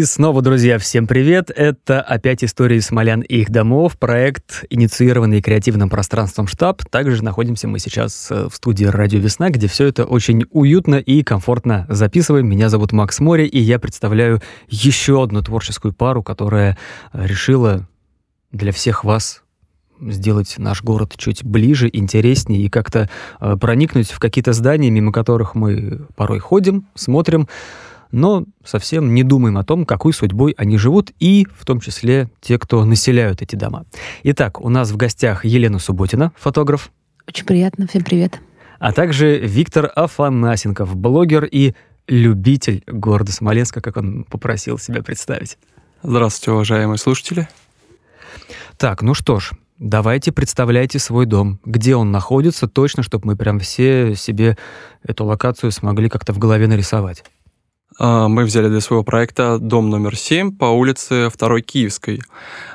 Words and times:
И 0.00 0.04
снова, 0.04 0.40
друзья, 0.40 0.78
всем 0.78 1.06
привет! 1.06 1.50
Это 1.54 2.00
опять 2.00 2.42
истории 2.42 2.78
смолян 2.78 3.20
и 3.20 3.40
их 3.40 3.50
домов, 3.50 3.98
проект, 3.98 4.64
инициированный 4.70 5.42
креативным 5.42 5.90
пространством 5.90 6.46
«Штаб». 6.46 6.82
Также 6.86 7.22
находимся 7.22 7.68
мы 7.68 7.78
сейчас 7.80 8.30
э, 8.30 8.48
в 8.50 8.54
студии 8.54 8.86
«Радио 8.86 9.18
Весна», 9.18 9.50
где 9.50 9.66
все 9.66 9.84
это 9.88 10.06
очень 10.06 10.46
уютно 10.52 10.94
и 10.94 11.22
комфортно 11.22 11.84
записываем. 11.90 12.48
Меня 12.48 12.70
зовут 12.70 12.92
Макс 12.92 13.20
Море, 13.20 13.46
и 13.46 13.58
я 13.58 13.78
представляю 13.78 14.40
еще 14.70 15.22
одну 15.22 15.42
творческую 15.42 15.92
пару, 15.92 16.22
которая 16.22 16.78
решила 17.12 17.86
для 18.52 18.72
всех 18.72 19.04
вас 19.04 19.42
сделать 20.00 20.54
наш 20.56 20.82
город 20.82 21.12
чуть 21.18 21.44
ближе, 21.44 21.90
интереснее 21.92 22.62
и 22.62 22.70
как-то 22.70 23.10
э, 23.38 23.56
проникнуть 23.60 24.10
в 24.12 24.18
какие-то 24.18 24.54
здания, 24.54 24.88
мимо 24.88 25.12
которых 25.12 25.54
мы 25.54 26.06
порой 26.16 26.38
ходим, 26.38 26.86
смотрим, 26.94 27.48
но 28.12 28.44
совсем 28.64 29.14
не 29.14 29.22
думаем 29.22 29.58
о 29.58 29.64
том, 29.64 29.84
какой 29.84 30.12
судьбой 30.12 30.54
они 30.56 30.76
живут, 30.78 31.10
и 31.18 31.46
в 31.56 31.64
том 31.64 31.80
числе 31.80 32.30
те, 32.40 32.58
кто 32.58 32.84
населяют 32.84 33.42
эти 33.42 33.56
дома. 33.56 33.84
Итак, 34.22 34.60
у 34.60 34.68
нас 34.68 34.90
в 34.90 34.96
гостях 34.96 35.44
Елена 35.44 35.78
Субботина, 35.78 36.32
фотограф. 36.36 36.90
Очень 37.26 37.46
приятно, 37.46 37.86
всем 37.86 38.02
привет. 38.02 38.40
А 38.78 38.92
также 38.92 39.38
Виктор 39.38 39.90
Афанасенков, 39.94 40.96
блогер 40.96 41.44
и 41.44 41.74
любитель 42.08 42.82
города 42.86 43.30
Смоленска, 43.30 43.80
как 43.80 43.96
он 43.96 44.24
попросил 44.24 44.78
себя 44.78 45.02
представить. 45.02 45.58
Здравствуйте, 46.02 46.52
уважаемые 46.52 46.98
слушатели. 46.98 47.48
Так, 48.78 49.02
ну 49.02 49.12
что 49.12 49.38
ж, 49.38 49.52
давайте 49.78 50.32
представляйте 50.32 50.98
свой 50.98 51.26
дом, 51.26 51.60
где 51.64 51.94
он 51.94 52.10
находится, 52.10 52.66
точно, 52.66 53.02
чтобы 53.02 53.26
мы 53.26 53.36
прям 53.36 53.60
все 53.60 54.14
себе 54.14 54.56
эту 55.02 55.26
локацию 55.26 55.70
смогли 55.70 56.08
как-то 56.08 56.32
в 56.32 56.38
голове 56.38 56.66
нарисовать. 56.66 57.22
А, 58.02 58.28
мы 58.28 58.44
взяли 58.44 58.68
для 58.68 58.80
своего 58.80 59.04
проекта 59.04 59.58
дом 59.58 59.90
номер 59.90 60.16
7 60.16 60.56
по 60.56 60.64
улице 60.64 61.30
2 61.38 61.60
Киевской. 61.60 62.22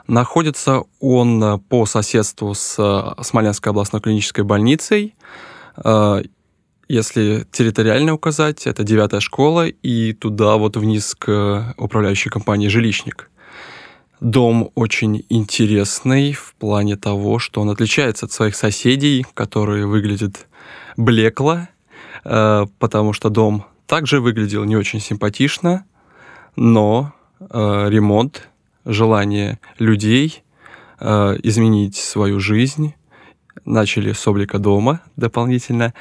Находится 0.07 0.83
он 0.99 1.43
э, 1.43 1.57
по 1.57 1.87
соседству 1.87 2.53
с 2.53 2.75
э, 2.77 3.23
Смоленской 3.23 3.71
областной 3.71 4.03
клинической 4.03 4.43
больницей. 4.43 5.15
А, 5.77 6.21
если 6.87 7.47
территориально 7.51 8.13
указать, 8.13 8.67
это 8.67 8.83
девятая 8.83 9.19
школа 9.19 9.65
и 9.65 10.13
туда 10.13 10.57
вот 10.57 10.77
вниз 10.77 11.15
к 11.15 11.73
управляющей 11.75 12.29
компании 12.29 12.67
«Жилищник». 12.67 13.31
Дом 14.21 14.69
очень 14.75 15.25
интересный 15.29 16.33
в 16.33 16.53
плане 16.59 16.97
того, 16.97 17.39
что 17.39 17.61
он 17.61 17.71
отличается 17.71 18.27
от 18.27 18.31
своих 18.31 18.55
соседей, 18.55 19.25
которые 19.33 19.87
выглядят 19.87 20.45
блекло, 20.97 21.61
э, 22.23 22.67
потому 22.77 23.13
что 23.13 23.29
дом 23.29 23.65
также 23.87 24.19
выглядел 24.19 24.63
не 24.63 24.75
очень 24.75 24.99
симпатично, 24.99 25.85
но 26.55 27.13
э, 27.39 27.45
ремонт, 27.89 28.49
желание 28.85 29.59
людей 29.79 30.43
э, 30.99 31.37
изменить 31.43 31.95
свою 31.95 32.39
жизнь 32.39 32.93
начали 33.65 34.13
с 34.13 34.27
облика 34.27 34.59
дома 34.59 35.01
дополнительно. 35.15 35.93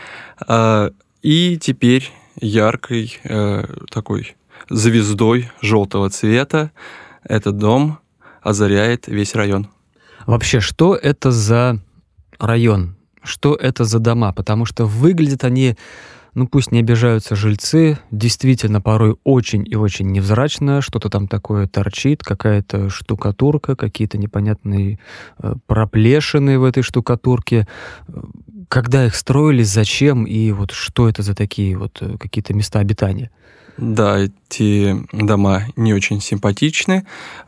Э, 0.46 0.90
и 1.22 1.58
теперь 1.58 2.10
яркой 2.40 3.18
э, 3.24 3.64
такой 3.90 4.36
звездой 4.68 5.50
желтого 5.60 6.10
цвета 6.10 6.70
этот 7.22 7.58
дом 7.58 7.98
озаряет 8.42 9.08
весь 9.08 9.34
район. 9.34 9.68
Вообще, 10.26 10.60
что 10.60 10.94
это 10.94 11.30
за 11.30 11.80
район? 12.38 12.96
Что 13.22 13.54
это 13.54 13.84
за 13.84 13.98
дома? 13.98 14.32
Потому 14.32 14.66
что 14.66 14.84
выглядят 14.84 15.44
они 15.44 15.76
ну 16.34 16.46
пусть 16.46 16.72
не 16.72 16.80
обижаются 16.80 17.36
жильцы, 17.36 17.98
действительно 18.10 18.80
порой 18.80 19.16
очень 19.24 19.66
и 19.66 19.76
очень 19.76 20.10
невзрачно, 20.10 20.80
что-то 20.80 21.08
там 21.08 21.28
такое 21.28 21.66
торчит, 21.66 22.22
какая-то 22.22 22.90
штукатурка, 22.90 23.76
какие-то 23.76 24.18
непонятные 24.18 24.98
э, 25.38 25.54
проплешины 25.66 26.58
в 26.58 26.64
этой 26.64 26.82
штукатурке. 26.82 27.66
Когда 28.68 29.06
их 29.06 29.14
строили, 29.14 29.62
зачем 29.62 30.24
и 30.24 30.50
вот 30.50 30.72
что 30.72 31.08
это 31.08 31.22
за 31.22 31.34
такие 31.34 31.76
вот 31.76 31.98
э, 32.00 32.16
какие-то 32.18 32.54
места 32.54 32.80
обитания? 32.80 33.30
Да, 33.76 34.18
эти 34.18 34.96
дома 35.12 35.64
не 35.76 35.94
очень 35.94 36.20
симпатичны, 36.20 37.06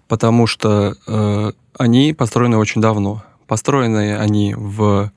потому 0.09 0.47
что 0.47 0.97
э, 1.07 1.53
они 1.79 2.13
построены 2.13 2.57
очень 2.57 2.81
давно. 2.81 3.23
Построены 3.47 4.17
они 4.17 4.55
в 4.57 5.13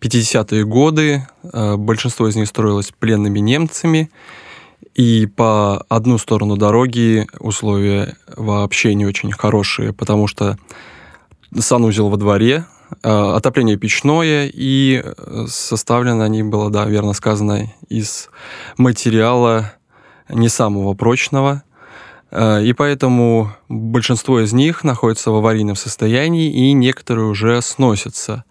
50-е 0.00 0.64
годы. 0.64 1.26
Э, 1.52 1.76
большинство 1.76 2.28
из 2.28 2.36
них 2.36 2.48
строилось 2.48 2.92
пленными 2.98 3.38
немцами. 3.38 4.10
И 4.94 5.26
по 5.26 5.84
одну 5.88 6.18
сторону 6.18 6.56
дороги 6.56 7.26
условия 7.40 8.16
вообще 8.36 8.94
не 8.94 9.06
очень 9.06 9.32
хорошие, 9.32 9.92
потому 9.92 10.26
что 10.28 10.56
санузел 11.58 12.10
во 12.10 12.16
дворе, 12.16 12.66
э, 13.02 13.08
отопление 13.08 13.76
печное, 13.76 14.50
и 14.52 15.02
э, 15.04 15.46
составлено 15.48 16.22
они 16.22 16.42
было, 16.42 16.70
да, 16.70 16.84
верно 16.84 17.12
сказано, 17.12 17.72
из 17.88 18.28
материала 18.76 19.72
не 20.28 20.48
самого 20.48 20.94
прочного. 20.94 21.62
И 22.32 22.74
поэтому 22.76 23.52
большинство 23.68 24.40
из 24.40 24.52
них 24.52 24.82
находится 24.82 25.30
в 25.30 25.36
аварийном 25.36 25.76
состоянии, 25.76 26.50
и 26.50 26.72
некоторые 26.72 27.26
уже 27.26 27.62
сносятся 27.62 28.44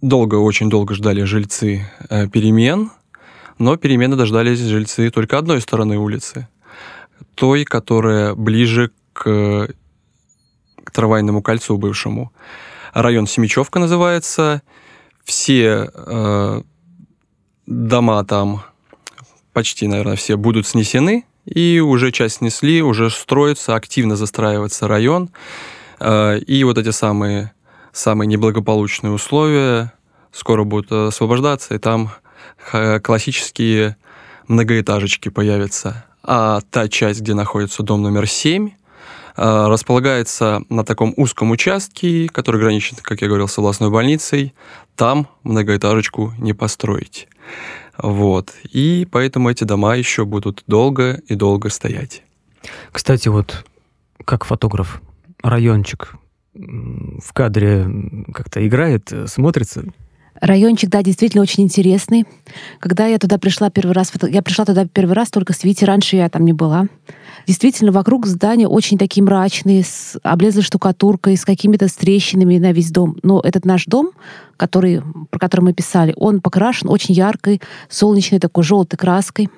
долго, 0.00 0.36
очень 0.36 0.70
долго 0.70 0.94
ждали 0.94 1.22
жильцы 1.22 1.86
э, 2.08 2.28
перемен, 2.28 2.90
но 3.58 3.76
перемены 3.76 4.16
дождались 4.16 4.60
жильцы 4.60 5.10
только 5.10 5.38
одной 5.38 5.60
стороны 5.60 5.98
улицы, 5.98 6.48
той, 7.34 7.64
которая 7.64 8.34
ближе 8.34 8.90
к, 9.12 9.68
к 10.84 10.90
трамвайному 10.90 11.42
кольцу 11.42 11.78
бывшему. 11.78 12.32
Район 12.92 13.26
Семичевка 13.26 13.78
называется. 13.78 14.62
Все 15.24 15.90
э, 15.92 16.62
дома 17.66 18.24
там, 18.24 18.62
почти, 19.52 19.88
наверное, 19.88 20.16
все 20.16 20.36
будут 20.36 20.66
снесены, 20.66 21.24
и 21.44 21.80
уже 21.80 22.12
часть 22.12 22.36
снесли, 22.36 22.82
уже 22.82 23.10
строится, 23.10 23.74
активно 23.74 24.16
застраивается 24.16 24.86
район. 24.86 25.30
Э, 25.98 26.38
и 26.38 26.62
вот 26.64 26.78
эти 26.78 26.90
самые 26.90 27.52
самые 27.96 28.28
неблагополучные 28.28 29.12
условия 29.12 29.92
скоро 30.30 30.64
будут 30.64 30.92
освобождаться, 30.92 31.74
и 31.74 31.78
там 31.78 32.10
классические 33.02 33.96
многоэтажечки 34.48 35.30
появятся. 35.30 36.04
А 36.22 36.60
та 36.70 36.88
часть, 36.88 37.20
где 37.20 37.34
находится 37.34 37.82
дом 37.82 38.02
номер 38.02 38.26
7, 38.26 38.70
а, 39.36 39.68
располагается 39.68 40.62
на 40.68 40.84
таком 40.84 41.14
узком 41.16 41.50
участке, 41.50 42.28
который 42.28 42.60
граничит, 42.60 43.00
как 43.00 43.22
я 43.22 43.28
говорил, 43.28 43.48
с 43.48 43.58
областной 43.58 43.90
больницей. 43.90 44.54
Там 44.96 45.28
многоэтажечку 45.44 46.32
не 46.38 46.52
построить. 46.52 47.28
Вот. 47.96 48.52
И 48.72 49.06
поэтому 49.10 49.50
эти 49.50 49.64
дома 49.64 49.96
еще 49.96 50.24
будут 50.24 50.64
долго 50.66 51.20
и 51.28 51.34
долго 51.34 51.70
стоять. 51.70 52.22
Кстати, 52.92 53.28
вот 53.28 53.64
как 54.24 54.44
фотограф, 54.44 55.00
райончик 55.42 56.16
в 56.58 57.32
кадре 57.32 57.86
как-то 58.32 58.66
играет, 58.66 59.12
смотрится? 59.26 59.84
Райончик, 60.40 60.90
да, 60.90 61.02
действительно 61.02 61.42
очень 61.42 61.64
интересный. 61.64 62.26
Когда 62.78 63.06
я 63.06 63.18
туда 63.18 63.38
пришла 63.38 63.70
первый 63.70 63.92
раз, 63.92 64.12
я 64.28 64.42
пришла 64.42 64.64
туда 64.64 64.86
первый 64.86 65.12
раз 65.12 65.30
только 65.30 65.52
с 65.54 65.64
Вити, 65.64 65.84
раньше 65.84 66.16
я 66.16 66.28
там 66.28 66.44
не 66.44 66.52
была. 66.52 66.86
Действительно, 67.46 67.92
вокруг 67.92 68.26
здания 68.26 68.66
очень 68.66 68.98
такие 68.98 69.22
мрачные, 69.22 69.84
с 69.84 70.18
облезлой 70.22 70.62
штукатуркой, 70.62 71.36
с 71.36 71.44
какими-то 71.44 71.86
трещинами 71.88 72.58
на 72.58 72.72
весь 72.72 72.90
дом. 72.90 73.16
Но 73.22 73.40
этот 73.40 73.64
наш 73.64 73.86
дом, 73.86 74.10
который, 74.56 75.00
про 75.30 75.38
который 75.38 75.62
мы 75.62 75.72
писали, 75.72 76.12
он 76.16 76.40
покрашен 76.40 76.90
очень 76.90 77.14
яркой, 77.14 77.62
солнечной 77.88 78.40
такой 78.40 78.64
желтой 78.64 78.98
краской. 78.98 79.48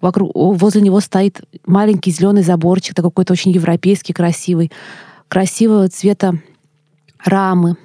Вокруг, 0.00 0.30
возле 0.34 0.80
него 0.82 1.00
стоит 1.00 1.42
маленький 1.66 2.10
зеленый 2.10 2.42
заборчик, 2.42 2.94
такой 2.94 3.10
какой-то 3.10 3.32
очень 3.32 3.50
европейский, 3.50 4.12
красивый, 4.12 4.70
красивого 5.32 5.88
цвета 5.88 6.34
рамы 7.24 7.78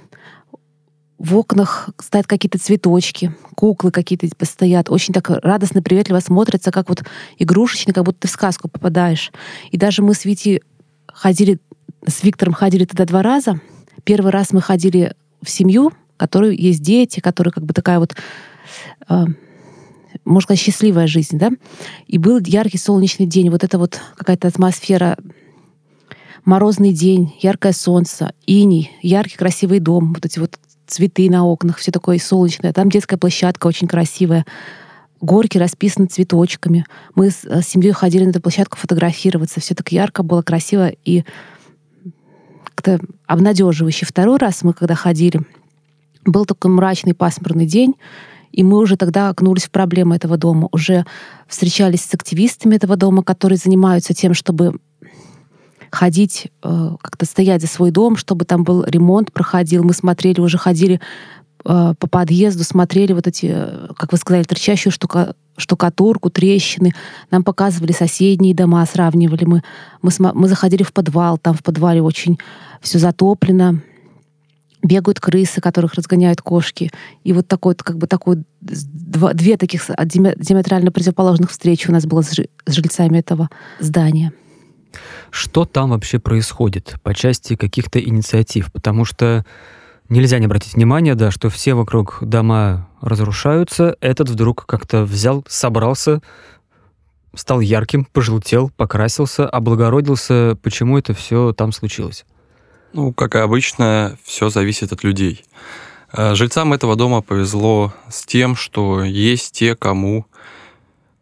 в 1.18 1.38
окнах 1.38 1.90
стоят 1.98 2.28
какие-то 2.28 2.60
цветочки, 2.60 3.34
куклы 3.56 3.90
какие-то 3.90 4.28
типа 4.28 4.44
стоят. 4.44 4.90
Очень 4.90 5.14
так 5.14 5.30
радостно, 5.30 5.82
приветливо 5.82 6.20
смотрятся, 6.20 6.72
как 6.72 6.90
вот 6.90 7.06
игрушечные, 7.38 7.94
как 7.94 8.04
будто 8.04 8.20
ты 8.20 8.28
в 8.28 8.32
сказку 8.32 8.68
попадаешь. 8.68 9.32
И 9.72 9.78
даже 9.78 10.02
мы 10.04 10.14
с 10.14 10.26
Вити 10.26 10.62
ходили, 11.08 11.58
с 12.06 12.22
Виктором 12.22 12.54
ходили 12.54 12.84
туда 12.84 13.06
два 13.06 13.22
раза. 13.22 13.62
Первый 14.04 14.34
раз 14.34 14.52
мы 14.52 14.60
ходили 14.60 15.14
в 15.42 15.50
семью, 15.50 15.92
в 16.16 16.18
которой 16.18 16.54
есть 16.54 16.82
дети, 16.82 17.22
которые 17.22 17.54
как 17.54 17.64
бы 17.64 17.74
такая 17.74 18.00
вот 18.00 18.14
э, 19.08 19.26
можно 20.26 20.42
сказать, 20.42 20.60
счастливая 20.60 21.08
жизнь, 21.08 21.38
да? 21.38 21.52
И 22.08 22.18
был 22.18 22.42
яркий 22.42 22.78
солнечный 22.78 23.26
день, 23.26 23.50
вот 23.50 23.64
это 23.64 23.78
вот 23.78 24.02
какая-то 24.18 24.50
атмосфера 24.50 25.18
морозный 26.48 26.94
день, 26.94 27.36
яркое 27.42 27.74
солнце, 27.74 28.34
иней, 28.46 28.92
яркий 29.02 29.36
красивый 29.36 29.80
дом, 29.80 30.14
вот 30.14 30.26
эти 30.26 30.40
вот 30.40 30.58
цветы 30.88 31.30
на 31.30 31.46
окнах, 31.46 31.78
все 31.78 31.92
такое 31.92 32.18
солнечное. 32.20 32.72
Там 32.72 32.90
детская 32.90 33.18
площадка 33.18 33.68
очень 33.68 33.88
красивая. 33.88 34.46
горки 35.20 35.58
расписаны 35.58 36.08
цветочками. 36.08 36.86
Мы 37.16 37.32
с, 37.32 37.44
с 37.44 37.68
семьей 37.68 37.92
ходили 37.92 38.24
на 38.24 38.30
эту 38.30 38.42
площадку 38.42 38.78
фотографироваться. 38.78 39.60
Все 39.60 39.76
так 39.76 39.92
ярко 39.92 40.24
было, 40.24 40.42
красиво 40.42 40.88
и 40.88 41.26
как-то 42.64 43.00
обнадеживающе. 43.26 44.06
Второй 44.06 44.38
раз 44.38 44.64
мы, 44.64 44.72
когда 44.72 44.96
ходили, 44.96 45.42
был 46.26 46.46
такой 46.46 46.72
мрачный 46.72 47.14
пасмурный 47.14 47.66
день, 47.66 47.96
и 48.54 48.64
мы 48.64 48.78
уже 48.78 48.96
тогда 48.96 49.28
окнулись 49.28 49.66
в 49.66 49.72
проблемы 49.72 50.16
этого 50.16 50.38
дома. 50.38 50.70
Уже 50.72 51.06
встречались 51.48 52.06
с 52.06 52.14
активистами 52.14 52.76
этого 52.76 52.96
дома, 52.96 53.22
которые 53.22 53.58
занимаются 53.58 54.14
тем, 54.14 54.34
чтобы 54.34 54.80
ходить, 55.98 56.48
э, 56.64 56.90
как-то 57.02 57.26
стоять 57.26 57.62
за 57.62 57.68
свой 57.68 57.92
дом, 57.92 58.16
чтобы 58.16 58.46
там 58.46 58.64
был 58.64 58.84
ремонт 58.86 59.34
проходил. 59.34 59.84
Мы 59.84 59.94
смотрели, 59.94 60.40
уже 60.40 60.58
ходили 60.58 61.02
э, 61.66 61.94
по 62.00 62.08
подъезду, 62.08 62.64
смотрели 62.64 63.14
вот 63.14 63.28
эти, 63.28 63.48
как 63.98 64.12
вы 64.12 64.18
сказали, 64.18 64.44
торчащую 64.44 64.94
штука, 64.94 65.34
штукатурку, 65.58 66.30
трещины. 66.30 66.94
Нам 67.32 67.44
показывали 67.44 67.92
соседние 67.92 68.54
дома, 68.54 68.86
сравнивали 68.86 69.46
мы. 69.46 69.64
Мы, 70.02 70.12
мы 70.34 70.48
заходили 70.48 70.84
в 70.84 70.94
подвал, 70.94 71.38
там 71.38 71.56
в 71.56 71.64
подвале 71.64 72.02
очень 72.02 72.38
все 72.82 73.00
затоплено 73.00 73.82
бегают 74.84 75.20
крысы, 75.20 75.60
которых 75.60 75.96
разгоняют 75.96 76.42
кошки. 76.42 76.92
И 77.24 77.34
вот 77.34 77.48
такой, 77.48 77.76
как 77.76 77.98
бы 77.98 78.06
такой, 78.06 78.44
два, 78.62 79.34
две 79.34 79.58
таких 79.58 79.88
диаметрально 79.88 80.92
противоположных 80.92 81.50
встречи 81.50 81.90
у 81.90 81.92
нас 81.92 82.06
было 82.06 82.22
с 82.22 82.36
жильцами 82.68 83.18
этого 83.18 83.50
здания. 83.80 84.32
Что 85.32 85.66
там 85.66 85.92
вообще 85.92 86.20
происходит 86.20 86.96
по 87.04 87.14
части 87.14 87.56
каких-то 87.56 88.00
инициатив? 88.00 88.72
Потому 88.72 89.06
что 89.06 89.46
нельзя 90.10 90.40
не 90.40 90.46
обратить 90.46 90.76
внимание, 90.76 91.16
да, 91.16 91.32
что 91.32 91.50
все 91.50 91.74
вокруг 91.74 92.20
дома 92.22 92.88
разрушаются, 93.02 93.96
этот 94.02 94.30
вдруг 94.30 94.66
как-то 94.66 95.04
взял, 95.04 95.44
собрался, 95.48 96.22
стал 97.36 97.60
ярким, 97.60 98.06
пожелтел, 98.06 98.72
покрасился, 98.76 99.48
облагородился. 99.48 100.58
Почему 100.62 100.98
это 100.98 101.14
все 101.14 101.54
там 101.54 101.72
случилось? 101.72 102.26
Ну, 102.94 103.14
как 103.14 103.36
обычно, 103.36 104.18
все 104.24 104.50
зависит 104.50 104.92
от 104.92 105.04
людей. 105.04 105.44
Э, 106.14 106.36
жильцам 106.36 106.74
этого 106.74 106.96
дома 106.96 107.22
повезло 107.22 107.94
с 108.10 108.26
тем, 108.26 108.56
что 108.56 109.04
есть 109.04 109.52
те, 109.52 109.76
кому 109.76 110.26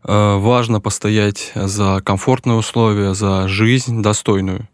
важно 0.08 0.80
постоять 0.80 1.52
за 1.56 2.02
комфортные 2.04 2.58
условия, 2.58 3.14
за 3.14 3.48
жизнь 3.48 4.02
достойную. 4.02 4.68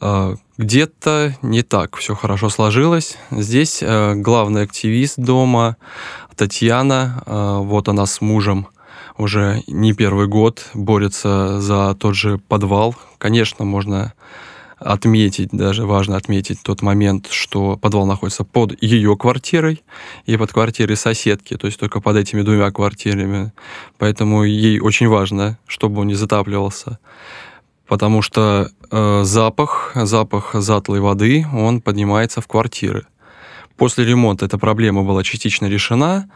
Э, 0.00 0.36
где-то 0.56 1.36
не 1.42 1.62
так 1.62 1.96
все 1.96 2.14
хорошо 2.14 2.48
сложилось. 2.48 3.16
Здесь 3.30 3.82
главный 3.82 4.62
активист 4.62 5.18
дома 5.18 5.76
Татьяна, 6.36 7.22
вот 7.26 7.88
она 7.88 8.06
с 8.06 8.20
мужем 8.20 8.68
уже 9.18 9.62
не 9.66 9.92
первый 9.92 10.26
год 10.26 10.66
борется 10.74 11.60
за 11.60 11.94
тот 11.94 12.14
же 12.14 12.38
подвал. 12.38 12.94
Конечно, 13.18 13.64
можно 13.64 14.12
отметить, 14.78 15.50
даже 15.52 15.86
важно 15.86 16.16
отметить 16.16 16.62
тот 16.62 16.82
момент, 16.82 17.28
что 17.30 17.76
подвал 17.76 18.06
находится 18.06 18.44
под 18.44 18.80
ее 18.82 19.16
квартирой 19.16 19.82
и 20.26 20.36
под 20.36 20.52
квартирой 20.52 20.96
соседки, 20.96 21.56
то 21.56 21.66
есть 21.66 21.78
только 21.80 22.00
под 22.00 22.16
этими 22.16 22.42
двумя 22.42 22.70
квартирами. 22.70 23.52
Поэтому 23.98 24.44
ей 24.44 24.80
очень 24.80 25.08
важно, 25.08 25.58
чтобы 25.66 26.02
он 26.02 26.08
не 26.08 26.14
затапливался. 26.14 26.98
Потому 27.86 28.20
что 28.20 28.68
э, 28.90 29.22
запах, 29.24 29.92
запах 29.94 30.54
затлой 30.54 31.00
воды, 31.00 31.46
он 31.54 31.80
поднимается 31.80 32.40
в 32.40 32.48
квартиры. 32.48 33.06
После 33.76 34.04
ремонта 34.04 34.46
эта 34.46 34.58
проблема 34.58 35.04
была 35.04 35.22
частично 35.22 35.66
решена. 35.66 36.28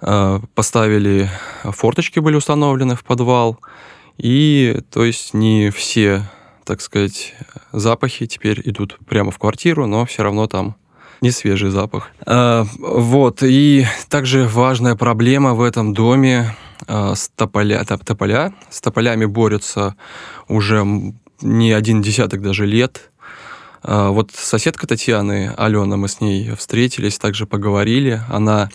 Э, 0.00 0.40
поставили 0.54 1.30
форточки 1.62 2.18
были 2.18 2.34
установлены 2.34 2.96
в 2.96 3.04
подвал. 3.04 3.58
И 4.16 4.80
то 4.90 5.04
есть 5.04 5.34
не 5.34 5.70
все 5.70 6.22
так 6.66 6.80
сказать, 6.80 7.32
запахи 7.72 8.26
теперь 8.26 8.60
идут 8.64 8.98
прямо 9.06 9.30
в 9.30 9.38
квартиру, 9.38 9.86
но 9.86 10.04
все 10.04 10.24
равно 10.24 10.46
там 10.48 10.76
не 11.20 11.30
свежий 11.30 11.70
запах. 11.70 12.10
А, 12.26 12.66
вот, 12.78 13.42
и 13.42 13.86
также 14.08 14.46
важная 14.46 14.96
проблема 14.96 15.54
в 15.54 15.62
этом 15.62 15.94
доме 15.94 16.56
а, 16.86 17.14
с 17.14 17.30
тополя, 17.34 17.84
тополя. 17.84 18.52
С 18.68 18.80
тополями 18.80 19.24
борются 19.24 19.94
уже 20.48 20.84
не 21.40 21.72
один 21.72 22.02
десяток 22.02 22.42
даже 22.42 22.66
лет. 22.66 23.10
А, 23.82 24.10
вот 24.10 24.32
соседка 24.32 24.88
Татьяны, 24.88 25.54
Алена, 25.56 25.96
мы 25.96 26.08
с 26.08 26.20
ней 26.20 26.50
встретились, 26.56 27.18
также 27.18 27.46
поговорили. 27.46 28.20
Она 28.28 28.70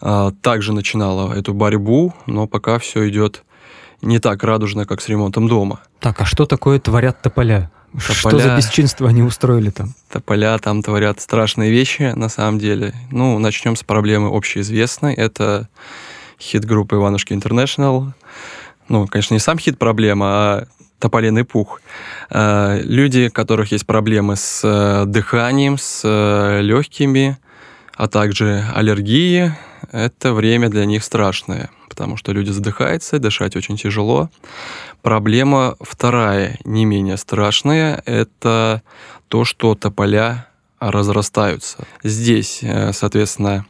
а, 0.00 0.32
также 0.42 0.72
начинала 0.72 1.32
эту 1.32 1.54
борьбу, 1.54 2.12
но 2.26 2.48
пока 2.48 2.80
все 2.80 3.08
идет 3.08 3.44
не 4.02 4.18
так 4.18 4.42
радужно, 4.42 4.86
как 4.86 5.00
с 5.00 5.08
ремонтом 5.08 5.46
дома. 5.46 5.80
Так, 6.02 6.20
а 6.20 6.24
что 6.24 6.46
такое 6.46 6.80
творят 6.80 7.22
тополя? 7.22 7.70
Тополя, 7.92 8.14
что 8.14 8.38
за 8.40 8.56
бесчинство 8.56 9.08
они 9.08 9.22
устроили 9.22 9.70
там? 9.70 9.94
Тополя 10.10 10.58
там 10.58 10.82
творят 10.82 11.20
страшные 11.20 11.70
вещи, 11.70 12.12
на 12.16 12.28
самом 12.28 12.58
деле. 12.58 12.92
Ну, 13.12 13.38
начнем 13.38 13.76
с 13.76 13.84
проблемы 13.84 14.36
общеизвестной. 14.36 15.14
Это 15.14 15.68
хит 16.40 16.64
группы 16.64 16.96
Иванушки 16.96 17.34
Интернешнл. 17.34 18.12
Ну, 18.88 19.06
конечно, 19.06 19.34
не 19.34 19.38
сам 19.38 19.60
хит 19.60 19.78
проблема, 19.78 20.26
а 20.26 20.66
тополиный 20.98 21.44
пух. 21.44 21.80
А, 22.30 22.80
люди, 22.82 23.28
у 23.28 23.32
которых 23.32 23.70
есть 23.70 23.86
проблемы 23.86 24.34
с 24.34 24.60
э, 24.64 25.04
дыханием, 25.06 25.78
с 25.78 26.00
э, 26.02 26.62
легкими, 26.62 27.38
а 27.94 28.08
также 28.08 28.64
аллергии, 28.74 29.54
это 29.92 30.32
время 30.32 30.68
для 30.68 30.84
них 30.84 31.04
страшное– 31.04 31.70
потому 31.92 32.16
что 32.16 32.32
люди 32.32 32.50
задыхаются, 32.50 33.18
дышать 33.18 33.54
очень 33.54 33.76
тяжело. 33.76 34.30
Проблема 35.02 35.76
вторая, 35.80 36.58
не 36.64 36.84
менее 36.84 37.16
страшная, 37.16 38.00
это 38.06 38.82
то, 39.26 39.44
что 39.44 39.74
тополя 39.74 40.46
разрастаются. 40.78 41.86
Здесь, 42.04 42.60
э, 42.62 42.92
соответственно, 42.92 43.66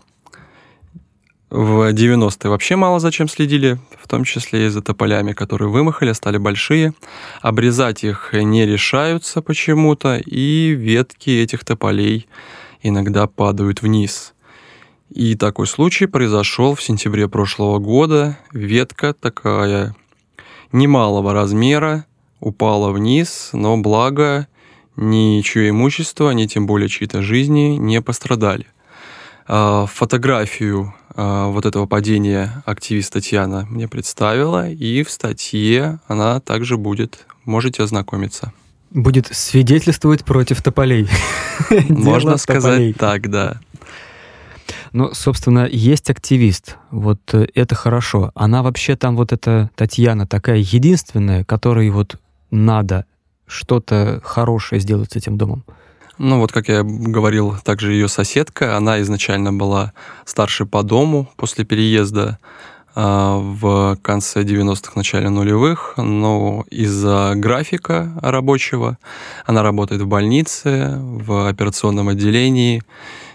в 1.49 1.93
90-е 1.93 2.51
вообще 2.51 2.77
мало 2.77 3.01
зачем 3.01 3.29
следили, 3.29 3.79
в 3.99 4.09
том 4.09 4.25
числе 4.25 4.67
и 4.67 4.69
за 4.69 4.83
тополями, 4.83 5.33
которые 5.33 5.69
вымахали, 5.69 6.13
стали 6.13 6.39
большие. 6.39 6.95
Обрезать 7.41 8.05
их 8.05 8.31
не 8.33 8.67
решаются 8.67 9.43
почему-то, 9.43 10.17
и 10.17 10.71
ветки 10.71 11.31
этих 11.31 11.65
тополей 11.65 12.27
иногда 12.83 13.27
падают 13.27 13.83
вниз. 13.83 14.35
И 15.11 15.35
такой 15.35 15.67
случай 15.67 16.07
произошел 16.07 16.75
в 16.75 16.83
сентябре 16.83 17.29
прошлого 17.29 17.79
года. 17.79 18.39
Ветка 18.53 19.13
такая 19.13 19.95
немалого 20.73 21.33
размера 21.33 22.07
упала 22.41 22.91
вниз, 22.91 23.51
но 23.53 23.77
благо 23.77 24.49
ничье 24.97 25.71
имущество, 25.71 26.31
ни 26.31 26.47
тем 26.47 26.67
более 26.67 26.89
чьи-то 26.89 27.23
жизни 27.23 27.77
не 27.77 28.03
пострадали. 28.03 28.67
А, 29.47 29.87
фотографию 29.87 30.95
а, 31.15 31.49
вот 31.49 31.67
этого 31.67 31.87
падения 31.87 32.63
активист 32.65 33.13
Татьяна 33.13 33.67
мне 33.69 33.89
представила, 33.89 34.69
и 34.69 35.03
в 35.03 35.11
статье 35.11 36.01
она 36.07 36.41
также 36.41 36.77
будет, 36.77 37.27
можете 37.45 37.83
ознакомиться. 37.83 38.53
Будет 38.91 39.29
свидетельствовать 39.31 40.25
против 40.25 40.63
тополей. 40.63 41.09
Можно 41.89 42.37
сказать 42.37 42.97
так, 42.97 43.31
да. 43.31 43.61
Ну, 44.93 45.15
собственно, 45.15 45.67
есть 45.67 46.11
активист. 46.11 46.77
Вот 46.91 47.21
э, 47.33 47.47
это 47.55 47.75
хорошо. 47.75 48.31
Она 48.35 48.63
вообще 48.63 48.95
там 48.95 49.17
вот 49.17 49.33
эта 49.33 49.71
Татьяна 49.75 50.27
такая 50.27 50.59
единственная, 50.59 51.45
которой 51.45 51.89
вот 51.91 52.17
надо 52.51 53.07
что-то 53.47 54.21
хорошее 54.23 54.81
сделать 54.81 55.13
с 55.13 55.17
этим 55.17 55.39
домом. 55.39 55.65
Ну 56.19 56.39
вот, 56.41 56.53
как 56.53 56.69
я 56.69 56.83
говорил, 56.85 57.57
также 57.65 57.93
ее 57.93 58.09
соседка, 58.09 58.77
она 58.77 59.01
изначально 59.01 59.53
была 59.53 59.93
старше 60.27 60.67
по 60.67 60.83
дому 60.83 61.29
после 61.37 61.65
переезда 61.65 62.39
э, 62.95 63.01
в 63.01 63.97
конце 64.03 64.43
90-х, 64.43 64.93
начале 64.95 65.31
нулевых, 65.31 65.95
но 65.97 66.65
из-за 66.71 67.33
графика 67.35 68.13
рабочего 68.21 68.99
она 69.47 69.63
работает 69.63 70.03
в 70.03 70.07
больнице, 70.07 70.97
в 70.99 71.49
операционном 71.49 72.09
отделении, 72.09 72.83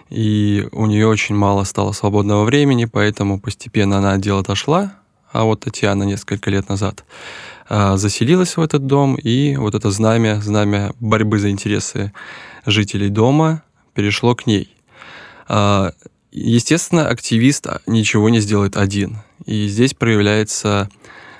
и 0.09 0.67
у 0.71 0.85
нее 0.85 1.07
очень 1.07 1.35
мало 1.35 1.63
стало 1.63 1.91
свободного 1.91 2.45
времени, 2.45 2.85
поэтому 2.85 3.39
постепенно 3.39 3.97
она 3.97 4.13
от 4.13 4.21
дела 4.21 4.39
отошла, 4.39 4.93
а 5.31 5.43
вот 5.43 5.61
Татьяна 5.61 6.03
несколько 6.03 6.49
лет 6.49 6.69
назад 6.69 7.03
а, 7.69 7.97
заселилась 7.97 8.55
в 8.55 8.61
этот 8.61 8.85
дом, 8.87 9.15
и 9.15 9.57
вот 9.57 9.75
это 9.75 9.91
знамя, 9.91 10.41
знамя 10.41 10.93
борьбы 10.99 11.39
за 11.39 11.49
интересы 11.49 12.13
жителей 12.65 13.09
дома 13.09 13.63
перешло 13.93 14.35
к 14.35 14.47
ней. 14.47 14.73
А, 15.47 15.91
естественно, 16.31 17.09
активист 17.09 17.67
ничего 17.85 18.29
не 18.29 18.39
сделает 18.39 18.77
один, 18.77 19.17
и 19.45 19.67
здесь 19.67 19.93
проявляется 19.93 20.89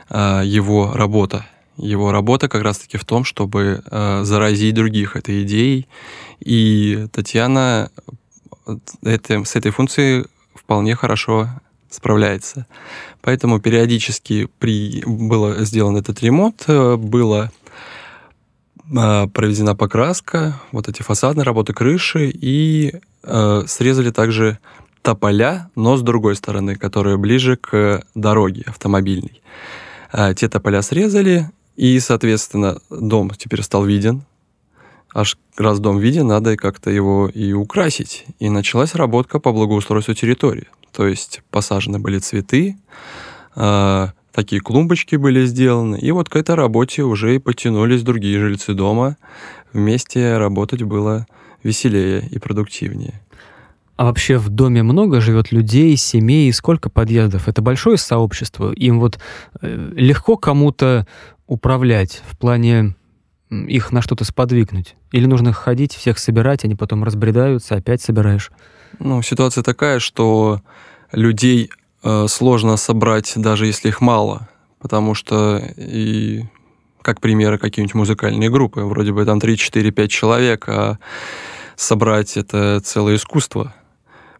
а, 0.09 0.41
его 0.41 0.91
работа. 0.93 1.45
Его 1.77 2.11
работа 2.11 2.49
как 2.49 2.63
раз-таки 2.63 2.97
в 2.97 3.05
том, 3.05 3.23
чтобы 3.23 3.83
заразить 4.23 4.73
других 4.73 5.15
этой 5.15 5.43
идеей, 5.43 5.87
и 6.39 7.07
Татьяна 7.11 7.91
это, 9.03 9.43
с 9.43 9.55
этой 9.55 9.71
функцией 9.71 10.25
вполне 10.53 10.95
хорошо 10.95 11.49
справляется. 11.89 12.65
Поэтому 13.21 13.59
периодически 13.59 14.47
при, 14.59 15.03
было 15.05 15.63
сделан 15.63 15.97
этот 15.97 16.21
ремонт, 16.21 16.65
э, 16.67 16.95
было 16.95 17.51
э, 18.91 19.27
проведена 19.27 19.75
покраска, 19.75 20.59
вот 20.71 20.87
эти 20.87 21.01
фасадные 21.01 21.43
работы 21.43 21.73
крыши, 21.73 22.29
и 22.29 22.93
э, 23.23 23.63
срезали 23.67 24.11
также 24.11 24.59
тополя, 25.01 25.69
но 25.75 25.95
с 25.95 26.01
другой 26.01 26.35
стороны, 26.35 26.75
которые 26.75 27.17
ближе 27.17 27.55
к 27.55 28.03
дороге 28.13 28.63
автомобильной. 28.65 29.41
Э, 30.11 30.33
те 30.35 30.49
тополя 30.49 30.81
срезали, 30.81 31.49
и, 31.77 31.99
соответственно, 31.99 32.79
дом 32.89 33.31
теперь 33.37 33.61
стал 33.61 33.85
виден. 33.85 34.23
Аж 35.17 35.35
раз 35.57 35.79
дом 35.79 35.97
виден, 35.97 36.27
надо 36.27 36.55
как-то 36.57 36.91
его 36.91 37.27
и 37.27 37.51
украсить. 37.51 38.25
И 38.37 38.49
началась 38.51 38.93
работка 38.93 39.39
по 39.39 39.51
благоустройству 39.51 40.13
территории. 40.13 40.67
То 40.91 41.07
есть 41.07 41.41
посажены 41.49 41.97
были 41.97 42.19
цветы, 42.19 42.77
э, 43.55 44.07
такие 44.31 44.61
клумбочки 44.61 45.15
были 45.15 45.47
сделаны. 45.47 45.97
И 45.97 46.11
вот 46.11 46.29
к 46.29 46.35
этой 46.35 46.53
работе 46.53 47.01
уже 47.01 47.33
и 47.33 47.39
потянулись 47.39 48.03
другие 48.03 48.39
жильцы 48.39 48.75
дома. 48.75 49.17
Вместе 49.73 50.37
работать 50.37 50.83
было 50.83 51.25
веселее 51.63 52.23
и 52.29 52.37
продуктивнее. 52.37 53.19
А 53.95 54.05
вообще 54.05 54.37
в 54.37 54.49
доме 54.49 54.83
много 54.83 55.19
живет 55.19 55.51
людей, 55.51 55.97
семей, 55.97 56.53
сколько 56.53 56.91
подъездов? 56.91 57.47
Это 57.47 57.63
большое 57.63 57.97
сообщество? 57.97 58.71
Им 58.71 58.99
вот 58.99 59.17
э, 59.63 59.93
легко 59.95 60.37
кому-то 60.37 61.07
управлять 61.47 62.21
в 62.29 62.37
плане 62.37 62.93
их 63.49 63.91
на 63.91 64.01
что-то 64.01 64.25
сподвигнуть? 64.25 64.95
Или 65.11 65.25
нужно 65.25 65.53
ходить, 65.53 65.93
всех 65.93 66.19
собирать, 66.19 66.65
они 66.65 66.75
потом 66.75 67.03
разбредаются, 67.03 67.75
опять 67.75 68.01
собираешь? 68.01 68.51
Ну, 68.99 69.21
ситуация 69.21 69.63
такая, 69.63 69.99
что 69.99 70.61
людей 71.11 71.69
э, 72.03 72.27
сложно 72.27 72.77
собрать, 72.77 73.33
даже 73.35 73.65
если 73.65 73.89
их 73.89 74.01
мало, 74.01 74.47
потому 74.79 75.13
что 75.13 75.61
и 75.77 76.45
как 77.01 77.21
примеры 77.21 77.57
какие-нибудь 77.57 77.95
музыкальные 77.95 78.49
группы, 78.49 78.81
вроде 78.81 79.13
бы 79.13 79.23
там 79.23 79.39
3, 79.39 79.57
4, 79.57 79.91
5 79.91 80.11
человек, 80.11 80.67
а 80.67 80.97
собрать 81.77 82.35
это 82.35 82.81
целое 82.81 83.15
искусство. 83.15 83.73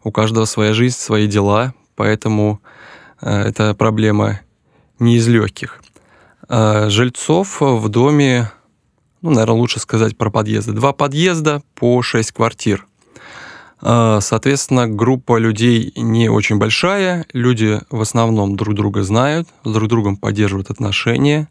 У 0.04 0.12
каждого 0.12 0.46
своя 0.46 0.74
жизнь, 0.74 0.98
свои 0.98 1.28
дела, 1.28 1.74
поэтому 1.96 2.62
э, 3.22 3.30
это 3.30 3.74
проблема 3.74 4.42
не 5.00 5.16
из 5.16 5.28
легких. 5.28 5.82
Э, 6.50 6.90
жильцов 6.90 7.62
в 7.62 7.88
доме, 7.90 8.52
ну, 9.28 9.34
наверное, 9.34 9.60
лучше 9.60 9.82
сказать 9.82 10.18
про 10.18 10.30
подъезды. 10.30 10.72
Два 10.72 10.94
подъезда 10.94 11.62
по 11.76 12.02
шесть 12.02 12.32
квартир. 12.32 12.88
Э, 13.82 14.20
соответственно, 14.22 14.88
группа 14.88 15.38
людей 15.38 15.92
не 15.98 16.30
очень 16.30 16.58
большая. 16.58 17.26
Люди 17.34 17.82
в 17.90 18.00
основном 18.00 18.56
друг 18.56 18.74
друга 18.74 19.04
знают, 19.04 19.50
с 19.66 19.74
друг 19.74 19.90
другом 19.90 20.16
поддерживают 20.16 20.70
отношения. 20.70 21.50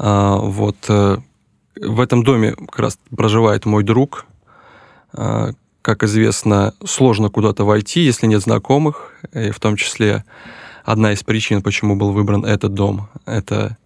Э, 0.00 0.36
вот 0.40 0.76
в 0.88 2.00
этом 2.00 2.24
доме 2.24 2.56
как 2.56 2.78
раз 2.80 2.98
проживает 3.14 3.66
мой 3.66 3.84
друг. 3.84 4.26
Как 5.12 6.02
известно, 6.02 6.74
сложно 6.84 7.28
куда-то 7.28 7.64
войти, 7.64 8.00
если 8.00 8.26
нет 8.26 8.40
знакомых. 8.40 9.12
И 9.32 9.50
в 9.50 9.60
том 9.60 9.76
числе 9.76 10.24
одна 10.84 11.12
из 11.12 11.22
причин, 11.22 11.62
почему 11.62 11.94
был 11.94 12.10
выбран 12.10 12.44
этот 12.44 12.74
дом, 12.74 13.08
это 13.26 13.76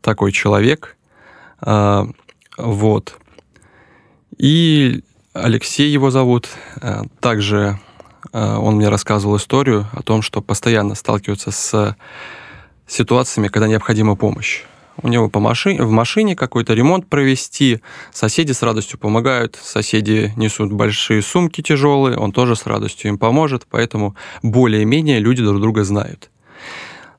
такой 0.00 0.32
человек. 0.32 0.96
Вот. 2.56 3.18
И 4.36 5.02
Алексей 5.32 5.90
его 5.90 6.10
зовут. 6.10 6.48
А, 6.80 7.02
также 7.20 7.78
а, 8.32 8.58
он 8.58 8.76
мне 8.76 8.88
рассказывал 8.88 9.36
историю 9.36 9.86
о 9.92 10.02
том, 10.02 10.22
что 10.22 10.40
постоянно 10.40 10.94
сталкивается 10.94 11.50
с 11.50 11.96
ситуациями, 12.86 13.48
когда 13.48 13.68
необходима 13.68 14.16
помощь. 14.16 14.62
У 15.02 15.08
него 15.08 15.28
по 15.28 15.40
машине, 15.40 15.82
в 15.82 15.90
машине 15.90 16.36
какой-то 16.36 16.72
ремонт 16.72 17.08
провести, 17.08 17.80
соседи 18.12 18.52
с 18.52 18.62
радостью 18.62 18.98
помогают, 18.98 19.58
соседи 19.60 20.32
несут 20.36 20.72
большие 20.72 21.20
сумки 21.20 21.62
тяжелые, 21.62 22.16
он 22.16 22.30
тоже 22.30 22.54
с 22.54 22.64
радостью 22.64 23.10
им 23.10 23.18
поможет, 23.18 23.66
поэтому 23.68 24.14
более-менее 24.42 25.18
люди 25.18 25.42
друг 25.42 25.60
друга 25.60 25.82
знают. 25.82 26.30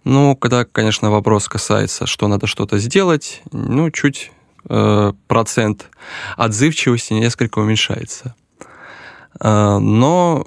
Ну, 0.05 0.35
когда, 0.35 0.63
конечно, 0.63 1.11
вопрос 1.11 1.49
касается, 1.49 2.05
что 2.05 2.27
надо 2.27 2.47
что-то 2.47 2.77
сделать, 2.77 3.41
ну, 3.51 3.91
чуть 3.91 4.31
э, 4.31 4.44
процент 4.67 5.89
отзывчивости 6.37 7.13
несколько 7.13 7.59
уменьшается. 7.59 8.35
Э, 9.39 9.77
но 9.79 10.45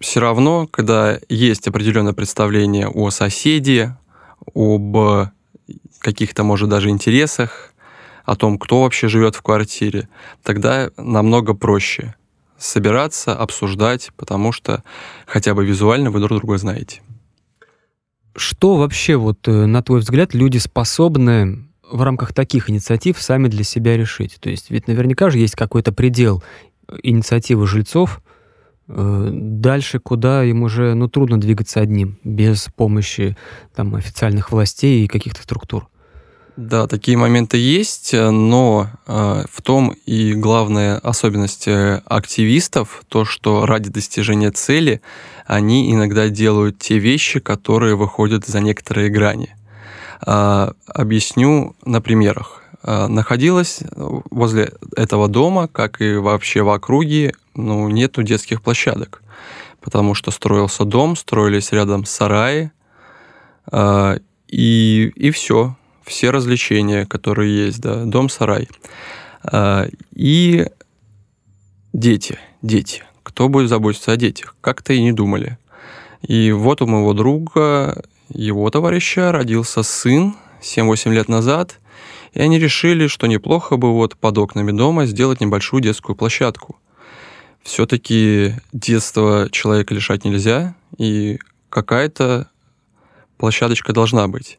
все 0.00 0.20
равно, 0.20 0.66
когда 0.66 1.18
есть 1.28 1.68
определенное 1.68 2.12
представление 2.12 2.88
о 2.88 3.10
соседе, 3.10 3.96
об 4.54 4.96
каких-то, 5.98 6.44
может, 6.44 6.68
даже 6.68 6.90
интересах, 6.90 7.72
о 8.24 8.36
том, 8.36 8.58
кто 8.58 8.82
вообще 8.82 9.08
живет 9.08 9.34
в 9.36 9.42
квартире, 9.42 10.08
тогда 10.42 10.90
намного 10.96 11.54
проще 11.54 12.14
собираться, 12.58 13.34
обсуждать, 13.34 14.10
потому 14.16 14.52
что 14.52 14.82
хотя 15.26 15.54
бы 15.54 15.64
визуально 15.64 16.10
вы 16.10 16.20
друг 16.20 16.38
друга 16.38 16.58
знаете. 16.58 17.02
Что 18.34 18.76
вообще, 18.76 19.16
вот, 19.16 19.46
э, 19.48 19.66
на 19.66 19.82
твой 19.82 20.00
взгляд, 20.00 20.34
люди 20.34 20.58
способны 20.58 21.68
в 21.90 22.02
рамках 22.02 22.32
таких 22.32 22.70
инициатив 22.70 23.20
сами 23.20 23.48
для 23.48 23.64
себя 23.64 23.96
решить? 23.96 24.36
То 24.40 24.50
есть 24.50 24.70
ведь 24.70 24.88
наверняка 24.88 25.30
же 25.30 25.38
есть 25.38 25.54
какой-то 25.54 25.92
предел 25.92 26.42
инициативы 27.02 27.66
жильцов, 27.66 28.20
э, 28.88 29.28
дальше 29.32 29.98
куда 29.98 30.44
им 30.44 30.62
уже 30.62 30.94
ну, 30.94 31.08
трудно 31.08 31.40
двигаться 31.40 31.80
одним, 31.80 32.18
без 32.24 32.68
помощи 32.76 33.36
там, 33.74 33.94
официальных 33.94 34.52
властей 34.52 35.04
и 35.04 35.08
каких-то 35.08 35.42
структур. 35.42 35.88
Да, 36.56 36.86
такие 36.86 37.18
моменты 37.18 37.58
есть, 37.58 38.14
но 38.14 38.88
э, 39.06 39.44
в 39.50 39.60
том 39.60 39.94
и 40.06 40.32
главная 40.32 40.96
особенность 40.98 41.68
э, 41.68 42.00
активистов, 42.06 43.02
то, 43.08 43.26
что 43.26 43.66
ради 43.66 43.90
достижения 43.90 44.50
цели 44.50 45.02
они 45.44 45.92
иногда 45.92 46.30
делают 46.30 46.78
те 46.78 46.98
вещи, 46.98 47.40
которые 47.40 47.94
выходят 47.94 48.46
за 48.46 48.60
некоторые 48.60 49.10
грани. 49.10 49.54
Э, 50.24 50.70
объясню 50.86 51.74
на 51.84 52.00
примерах. 52.00 52.62
Э, 52.82 53.06
находилась 53.06 53.80
возле 53.94 54.72
этого 54.96 55.28
дома, 55.28 55.68
как 55.68 56.00
и 56.00 56.16
вообще 56.16 56.62
в 56.62 56.68
округе, 56.68 57.34
ну, 57.54 57.88
нету 57.88 58.22
детских 58.22 58.62
площадок, 58.62 59.22
потому 59.80 60.14
что 60.14 60.30
строился 60.30 60.84
дом, 60.84 61.16
строились 61.16 61.72
рядом 61.72 62.04
сараи, 62.04 62.70
э, 63.72 64.18
и, 64.48 65.12
и 65.16 65.30
все 65.30 65.76
все 66.06 66.30
развлечения, 66.30 67.04
которые 67.04 67.66
есть, 67.66 67.80
да, 67.80 68.04
дом-сарай. 68.04 68.68
А, 69.42 69.86
и 70.12 70.66
дети, 71.92 72.38
дети. 72.62 73.02
Кто 73.22 73.48
будет 73.48 73.68
заботиться 73.68 74.12
о 74.12 74.16
детях? 74.16 74.54
Как-то 74.60 74.92
и 74.92 75.02
не 75.02 75.12
думали. 75.12 75.58
И 76.22 76.52
вот 76.52 76.80
у 76.80 76.86
моего 76.86 77.12
друга, 77.12 78.04
его 78.28 78.68
товарища, 78.70 79.32
родился 79.32 79.82
сын 79.82 80.34
7-8 80.60 81.12
лет 81.12 81.28
назад, 81.28 81.78
и 82.32 82.40
они 82.40 82.58
решили, 82.58 83.06
что 83.06 83.26
неплохо 83.26 83.76
бы 83.76 83.92
вот 83.92 84.16
под 84.16 84.38
окнами 84.38 84.72
дома 84.72 85.06
сделать 85.06 85.40
небольшую 85.40 85.82
детскую 85.82 86.16
площадку. 86.16 86.76
Все-таки 87.62 88.54
детство 88.72 89.48
человека 89.50 89.94
лишать 89.94 90.24
нельзя, 90.24 90.74
и 90.98 91.38
какая-то 91.68 92.48
площадочка 93.38 93.92
должна 93.92 94.28
быть. 94.28 94.58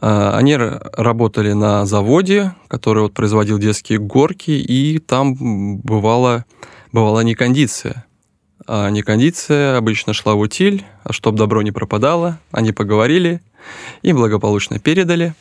А, 0.00 0.36
они 0.36 0.56
работали 0.56 1.52
на 1.52 1.86
заводе, 1.86 2.54
который 2.68 3.02
вот 3.02 3.14
производил 3.14 3.58
детские 3.58 3.98
горки, 3.98 4.52
и 4.52 4.98
там 4.98 5.78
бывала, 5.78 6.44
бывала 6.92 7.20
некондиция. 7.20 8.06
А 8.66 8.90
некондиция 8.90 9.76
обычно 9.76 10.12
шла 10.12 10.34
в 10.34 10.40
утиль, 10.40 10.84
а 11.02 11.12
чтоб 11.12 11.34
добро 11.34 11.62
не 11.62 11.72
пропадало, 11.72 12.38
они 12.50 12.72
поговорили 12.72 13.40
и 14.02 14.12
благополучно 14.12 14.78
передали. 14.78 15.34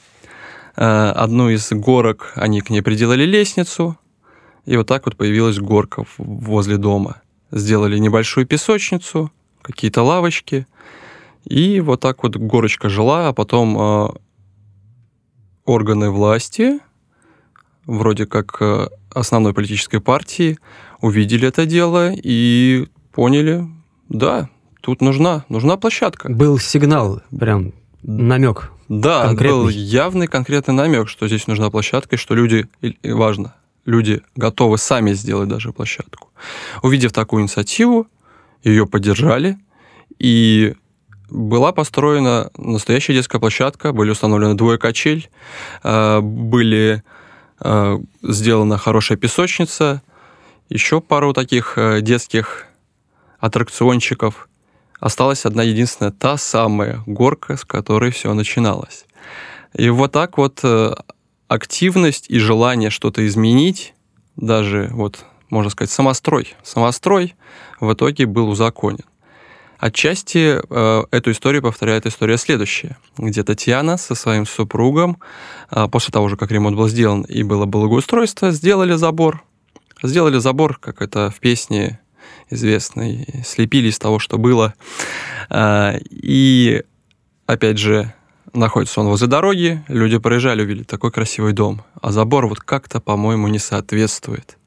А, 0.75 1.11
одну 1.11 1.49
из 1.49 1.69
горок 1.71 2.33
они 2.35 2.61
к 2.61 2.69
ней 2.69 2.81
приделали 2.81 3.23
лестницу, 3.23 3.97
и 4.65 4.77
вот 4.77 4.87
так 4.87 5.05
вот 5.05 5.17
появилась 5.17 5.59
горка 5.59 6.05
возле 6.17 6.77
дома. 6.77 7.21
Сделали 7.51 7.97
небольшую 7.97 8.45
песочницу, 8.45 9.31
какие-то 9.61 10.03
лавочки, 10.03 10.67
и 11.45 11.81
вот 11.81 11.99
так 11.99 12.23
вот 12.23 12.35
горочка 12.35 12.89
жила, 12.89 13.27
а 13.29 13.33
потом 13.33 13.77
а, 13.77 14.15
органы 15.65 16.09
власти, 16.09 16.79
вроде 17.85 18.25
как 18.25 18.57
э, 18.61 18.87
основной 19.11 19.53
политической 19.53 19.99
партии, 19.99 20.59
увидели 21.01 21.47
это 21.47 21.65
дело 21.65 22.11
и 22.13 22.87
поняли, 23.19 23.67
да, 24.07 24.47
тут 24.79 25.01
нужна, 25.01 25.43
нужна 25.49 25.75
площадка. 25.75 26.29
Был 26.29 26.57
сигнал, 26.57 27.21
прям 27.37 27.73
намек. 28.01 28.71
Да, 28.87 29.25
конкретный. 29.25 29.57
был 29.57 29.67
явный 29.67 30.27
конкретный 30.27 30.73
намек, 30.73 31.09
что 31.09 31.27
здесь 31.27 31.45
нужна 31.45 31.69
площадка, 31.69 32.15
и 32.15 32.17
что 32.17 32.33
люди, 32.33 32.69
и 32.79 33.11
важно, 33.11 33.55
люди 33.83 34.21
готовы 34.37 34.77
сами 34.77 35.11
сделать 35.11 35.49
даже 35.49 35.73
площадку. 35.73 36.29
Увидев 36.81 37.11
такую 37.11 37.43
инициативу, 37.43 38.07
ее 38.63 38.87
поддержали, 38.87 39.57
и 40.17 40.75
была 41.29 41.73
построена 41.73 42.51
настоящая 42.55 43.15
детская 43.15 43.39
площадка, 43.39 43.91
были 43.91 44.11
установлены 44.11 44.53
двое 44.53 44.77
качель, 44.77 45.29
э, 45.83 46.21
были 46.21 47.03
э, 47.59 47.99
сделана 48.23 48.77
хорошая 48.77 49.17
песочница, 49.17 50.01
еще 50.69 51.01
пару 51.01 51.33
таких 51.33 51.73
э, 51.75 51.99
детских 51.99 52.68
аттракциончиков. 53.39 54.49
Осталась 54.99 55.45
одна 55.45 55.63
единственная, 55.63 56.11
та 56.11 56.37
самая 56.37 57.03
горка, 57.05 57.55
с 57.55 57.63
которой 57.63 58.11
все 58.11 58.33
начиналось. 58.33 59.05
И 59.73 59.89
вот 59.89 60.11
так 60.11 60.37
вот 60.37 60.63
активность 61.47 62.25
и 62.29 62.37
желание 62.37 62.89
что-то 62.89 63.25
изменить, 63.27 63.93
даже 64.35 64.89
вот, 64.91 65.25
можно 65.49 65.69
сказать, 65.69 65.91
самострой, 65.91 66.55
самострой 66.63 67.35
в 67.79 67.91
итоге 67.91 68.25
был 68.25 68.49
узаконен. 68.49 69.05
Отчасти 69.79 70.59
э, 70.59 71.03
эту 71.11 71.31
историю 71.31 71.61
повторяет 71.61 72.05
история 72.05 72.37
следующая, 72.37 72.97
где 73.17 73.43
Татьяна 73.43 73.97
со 73.97 74.13
своим 74.13 74.45
супругом, 74.45 75.19
э, 75.71 75.87
после 75.87 76.11
того 76.11 76.27
же, 76.27 76.35
как 76.35 76.51
ремонт 76.51 76.75
был 76.75 76.89
сделан 76.89 77.21
и 77.21 77.43
было 77.43 77.65
благоустройство, 77.65 78.51
сделали 78.51 78.93
забор. 78.95 79.43
Сделали 80.03 80.37
забор, 80.37 80.77
как 80.79 81.01
это 81.01 81.31
в 81.31 81.39
песне 81.39 81.99
известной, 82.49 83.27
слепили 83.45 83.89
из 83.89 83.99
того, 83.99 84.19
что 84.19 84.37
было. 84.37 84.73
Э, 85.49 85.97
и, 86.09 86.83
опять 87.45 87.77
же, 87.77 88.13
находится 88.53 89.01
он 89.01 89.07
возле 89.07 89.27
дороги, 89.27 89.83
люди 89.87 90.17
проезжали, 90.17 90.63
увидели 90.63 90.83
такой 90.83 91.11
красивый 91.11 91.53
дом, 91.53 91.83
а 92.01 92.11
забор 92.11 92.47
вот 92.47 92.59
как-то, 92.59 92.99
по-моему, 92.99 93.47
не 93.47 93.59
соответствует. 93.59 94.57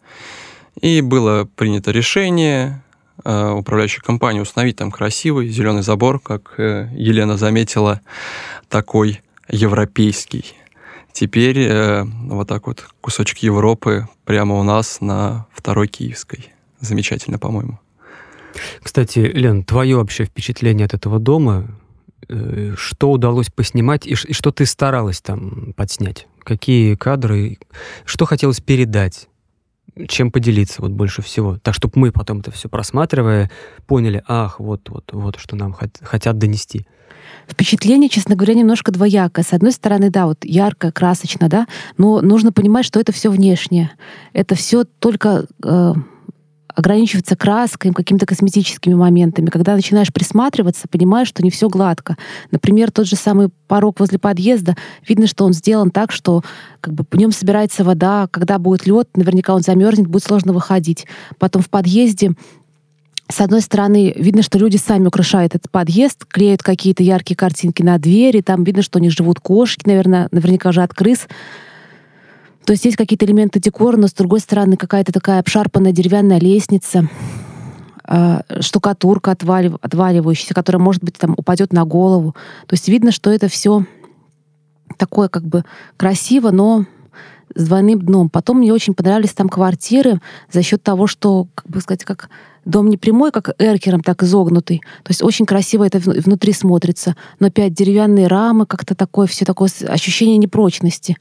И 0.81 1.01
было 1.01 1.49
принято 1.57 1.91
решение 1.91 2.83
Э, 3.25 3.51
управляющей 3.51 4.01
компании 4.01 4.41
установить 4.41 4.77
там 4.77 4.91
красивый 4.91 5.49
зеленый 5.49 5.83
забор, 5.83 6.19
как 6.19 6.55
э, 6.59 6.89
Елена 6.93 7.37
заметила, 7.37 8.01
такой 8.69 9.21
европейский. 9.49 10.55
Теперь 11.13 11.61
э, 11.61 12.05
вот 12.05 12.49
так 12.49 12.67
вот 12.67 12.85
кусочек 13.01 13.39
Европы 13.39 14.09
прямо 14.25 14.59
у 14.59 14.65
нас 14.65 15.01
на 15.01 15.47
второй 15.53 15.87
Киевской. 15.87 16.53
Замечательно, 16.83 17.39
по-моему. 17.39 17.79
Кстати, 18.83 19.21
Лен, 19.21 19.65
твое 19.65 19.97
вообще 19.97 20.25
впечатление 20.25 20.85
от 20.85 20.95
этого 20.95 21.19
дома, 21.19 21.69
что 22.77 23.11
удалось 23.11 23.51
поснимать 23.51 24.07
и 24.07 24.15
что 24.15 24.51
ты 24.51 24.67
старалась 24.67 25.21
там 25.21 25.73
подснять? 25.75 26.27
Какие 26.41 26.97
кадры, 26.97 27.59
что 28.05 28.27
хотелось 28.27 28.61
передать? 28.61 29.29
чем 30.09 30.31
поделиться 30.33 30.81
вот 30.81 30.93
больше 30.93 31.21
всего. 31.21 31.59
Так, 31.59 31.75
чтобы 31.75 31.93
мы 31.97 32.13
потом 32.13 32.41
это 32.41 32.51
все 32.51 32.71
просматривая, 32.71 33.51
поняли, 33.87 34.25
ах, 34.27 34.59
вот, 34.59 34.89
вот, 34.89 35.13
вот, 35.13 35.39
что 35.39 35.55
нам 35.55 35.75
хотят 35.75 36.39
донести. 36.39 36.87
Впечатление, 37.47 38.09
честно 38.09 38.35
говоря, 38.35 38.55
немножко 38.55 38.91
двоякое. 38.91 39.45
С 39.45 39.53
одной 39.53 39.73
стороны, 39.73 40.11
да, 40.11 40.27
вот 40.27 40.45
ярко, 40.45 40.93
красочно, 40.93 41.49
да, 41.49 41.67
но 41.99 42.23
нужно 42.23 42.53
понимать, 42.53 42.87
что 42.87 43.01
это 43.01 43.13
все 43.13 43.31
внешнее. 43.31 43.91
Это 44.33 44.55
все 44.55 44.85
только 44.85 45.47
э, 45.63 45.93
ограничиваться 46.75 47.37
краской, 47.37 47.93
какими-то 47.93 48.27
косметическими 48.27 48.95
моментами. 48.95 49.47
Когда 49.47 49.75
начинаешь 49.75 50.13
присматриваться, 50.13 50.89
понимаешь, 50.89 51.29
что 51.29 51.43
не 51.43 51.51
все 51.51 51.69
гладко. 51.69 52.17
Например, 52.51 52.91
тот 52.91 53.07
же 53.07 53.17
самый 53.17 53.49
порог 53.69 54.01
возле 54.01 54.19
подъезда, 54.19 54.77
видно, 55.07 55.27
что 55.27 55.45
он 55.45 55.53
сделан 55.53 55.91
так, 55.91 56.13
что 56.13 56.43
как 56.81 56.95
бы 56.95 57.05
в 57.11 57.17
нем 57.17 57.33
собирается 57.33 57.85
вода, 57.85 58.29
когда 58.31 58.59
будет 58.59 58.87
лед, 58.87 59.09
наверняка 59.17 59.55
он 59.55 59.63
замерзнет, 59.63 60.07
будет 60.07 60.25
сложно 60.25 60.53
выходить. 60.53 61.07
Потом 61.39 61.63
в 61.63 61.71
подъезде 61.71 62.33
с 63.33 63.41
одной 63.41 63.63
стороны, 63.63 64.13
видно, 64.15 64.43
что 64.43 64.59
люди 64.59 64.77
сами 64.77 65.07
украшают 65.07 65.55
этот 65.55 65.71
подъезд, 65.71 66.27
клеят 66.27 66.63
какие-то 66.63 67.03
яркие 67.03 67.35
картинки 67.35 67.83
на 67.83 67.97
двери, 67.97 68.43
там 68.43 68.63
видно, 68.63 68.83
что 68.83 68.99
у 68.99 69.03
них 69.03 69.13
живут 69.13 69.41
кошки, 69.41 69.87
наверное, 69.87 70.29
наверняка 70.33 70.71
же 70.71 70.83
от 70.83 70.93
крыс. 70.93 71.29
То 72.65 72.73
есть 72.73 72.85
есть 72.85 72.97
какие-то 72.97 73.25
элементы 73.25 73.61
декора, 73.61 73.97
но 73.97 74.07
с 74.07 74.13
другой 74.13 74.41
стороны 74.41 74.77
какая-то 74.77 75.13
такая 75.13 75.41
обшарпанная 75.41 75.93
деревянная 75.93 76.39
лестница, 76.39 77.09
а, 78.05 78.43
штукатурка 78.61 79.33
отвалив, 79.33 79.77
отваливающаяся, 79.81 80.55
которая, 80.55 80.83
может 80.83 81.03
быть, 81.03 81.19
там 81.19 81.35
упадет 81.37 81.73
на 81.73 81.85
голову. 81.85 82.35
То 82.67 82.75
есть 82.75 82.89
видно, 82.89 83.11
что 83.13 83.31
это 83.31 83.49
все 83.49 83.85
такое 84.99 85.29
как 85.29 85.45
бы 85.45 85.65
красиво, 85.97 86.51
но 86.51 86.85
с 87.55 87.67
двойным 87.67 88.01
дном. 88.01 88.31
Потом 88.31 88.59
мне 88.59 88.73
очень 88.73 88.95
понравились 88.95 89.35
там 89.35 89.49
квартиры 89.49 90.21
за 90.51 90.63
счет 90.63 90.83
того, 90.83 91.07
что, 91.07 91.49
как 91.55 91.69
бы 91.69 91.81
сказать, 91.81 92.05
как 92.05 92.31
дом 92.65 92.89
не 92.89 92.97
прямой, 92.97 93.33
как 93.33 93.51
эркером, 93.59 94.03
так 94.03 94.23
изогнутый. 94.23 94.83
То 95.03 95.11
есть 95.11 95.23
очень 95.23 95.47
красиво 95.47 95.85
это 95.85 95.99
внутри 95.99 96.53
смотрится. 96.53 97.17
Но 97.41 97.49
опять 97.49 97.75
деревянные 97.75 98.27
рамы, 98.27 98.67
как-то 98.67 98.95
такое, 98.95 99.27
все 99.27 99.45
такое 99.45 99.69
ощущение 99.89 100.39
непрочности. 100.39 101.17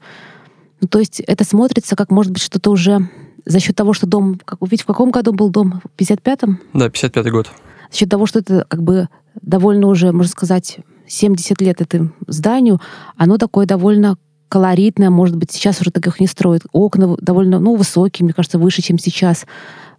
Ну, 0.82 0.88
то 0.88 0.98
есть 0.98 1.20
это 1.20 1.44
смотрится 1.44 1.94
как, 1.94 2.10
может 2.10 2.32
быть, 2.32 2.42
что-то 2.42 2.70
уже 2.70 3.08
за 3.44 3.60
счет 3.60 3.76
того, 3.76 3.92
что 3.92 4.06
дом... 4.06 4.38
Как, 4.44 4.58
ведь 4.60 4.82
в 4.82 4.86
каком 4.86 5.10
году 5.10 5.32
был 5.32 5.48
дом? 5.48 5.80
В 5.84 6.00
55-м? 6.00 6.60
Да, 6.74 6.88
55-й 6.88 7.30
год. 7.30 7.50
За 7.90 7.98
счет 7.98 8.10
того, 8.10 8.26
что 8.26 8.40
это 8.40 8.66
как 8.68 8.82
бы 8.82 9.08
довольно 9.40 9.86
уже, 9.86 10.12
можно 10.12 10.30
сказать, 10.30 10.78
70 11.06 11.60
лет 11.60 11.80
этому 11.80 12.10
зданию, 12.26 12.80
оно 13.16 13.38
такое 13.38 13.64
довольно 13.64 14.16
колоритное, 14.48 15.08
может 15.08 15.36
быть, 15.36 15.52
сейчас 15.52 15.80
уже 15.80 15.90
таких 15.90 16.20
не 16.20 16.26
строят. 16.26 16.64
Окна 16.72 17.16
довольно, 17.20 17.58
ну, 17.60 17.76
высокие, 17.76 18.24
мне 18.24 18.34
кажется, 18.34 18.58
выше, 18.58 18.82
чем 18.82 18.98
сейчас. 18.98 19.46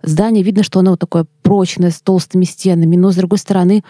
Здание, 0.03 0.43
видно, 0.43 0.63
что 0.63 0.79
оно 0.79 0.91
вот 0.91 0.99
такое 0.99 1.25
прочное, 1.43 1.91
с 1.91 2.01
толстыми 2.01 2.43
стенами, 2.43 2.97
но, 2.97 3.11
с 3.11 3.15
другой 3.15 3.39
стороны, 3.39 3.83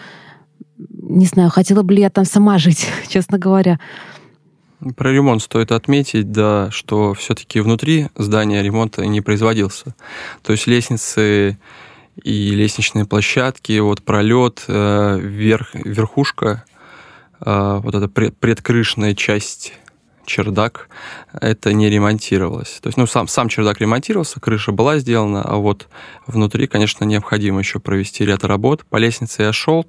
не 0.78 1.26
знаю, 1.26 1.50
хотела 1.50 1.82
бы 1.82 1.94
ли 1.94 2.02
я 2.02 2.10
там 2.10 2.24
сама 2.24 2.58
жить, 2.58 2.86
честно 3.08 3.36
говоря. 3.36 3.80
Про 4.96 5.12
ремонт 5.12 5.42
стоит 5.42 5.72
отметить, 5.72 6.30
да, 6.30 6.70
что 6.70 7.14
все-таки 7.14 7.60
внутри 7.60 8.08
здания 8.16 8.62
ремонта 8.62 9.06
не 9.06 9.20
производился. 9.20 9.94
То 10.42 10.52
есть 10.52 10.66
лестницы 10.66 11.58
и 12.22 12.50
лестничные 12.50 13.06
площадки, 13.06 13.78
вот 13.78 14.02
пролет, 14.02 14.64
э, 14.68 15.18
верх, 15.20 15.74
верхушка, 15.74 16.64
э, 17.40 17.80
вот 17.82 17.94
эта 17.94 18.08
пред, 18.08 18.36
предкрышная 18.36 19.14
часть 19.14 19.72
чердак, 20.26 20.88
это 21.32 21.72
не 21.72 21.90
ремонтировалось. 21.90 22.78
То 22.80 22.88
есть, 22.88 22.96
ну, 22.96 23.06
сам, 23.06 23.28
сам 23.28 23.48
чердак 23.48 23.80
ремонтировался, 23.80 24.40
крыша 24.40 24.72
была 24.72 24.98
сделана, 24.98 25.42
а 25.42 25.56
вот 25.56 25.88
внутри, 26.26 26.66
конечно, 26.66 27.04
необходимо 27.04 27.60
еще 27.60 27.80
провести 27.80 28.24
ряд 28.24 28.44
работ. 28.44 28.84
По 28.86 28.96
лестнице 28.96 29.42
я 29.42 29.52
шел, 29.52 29.86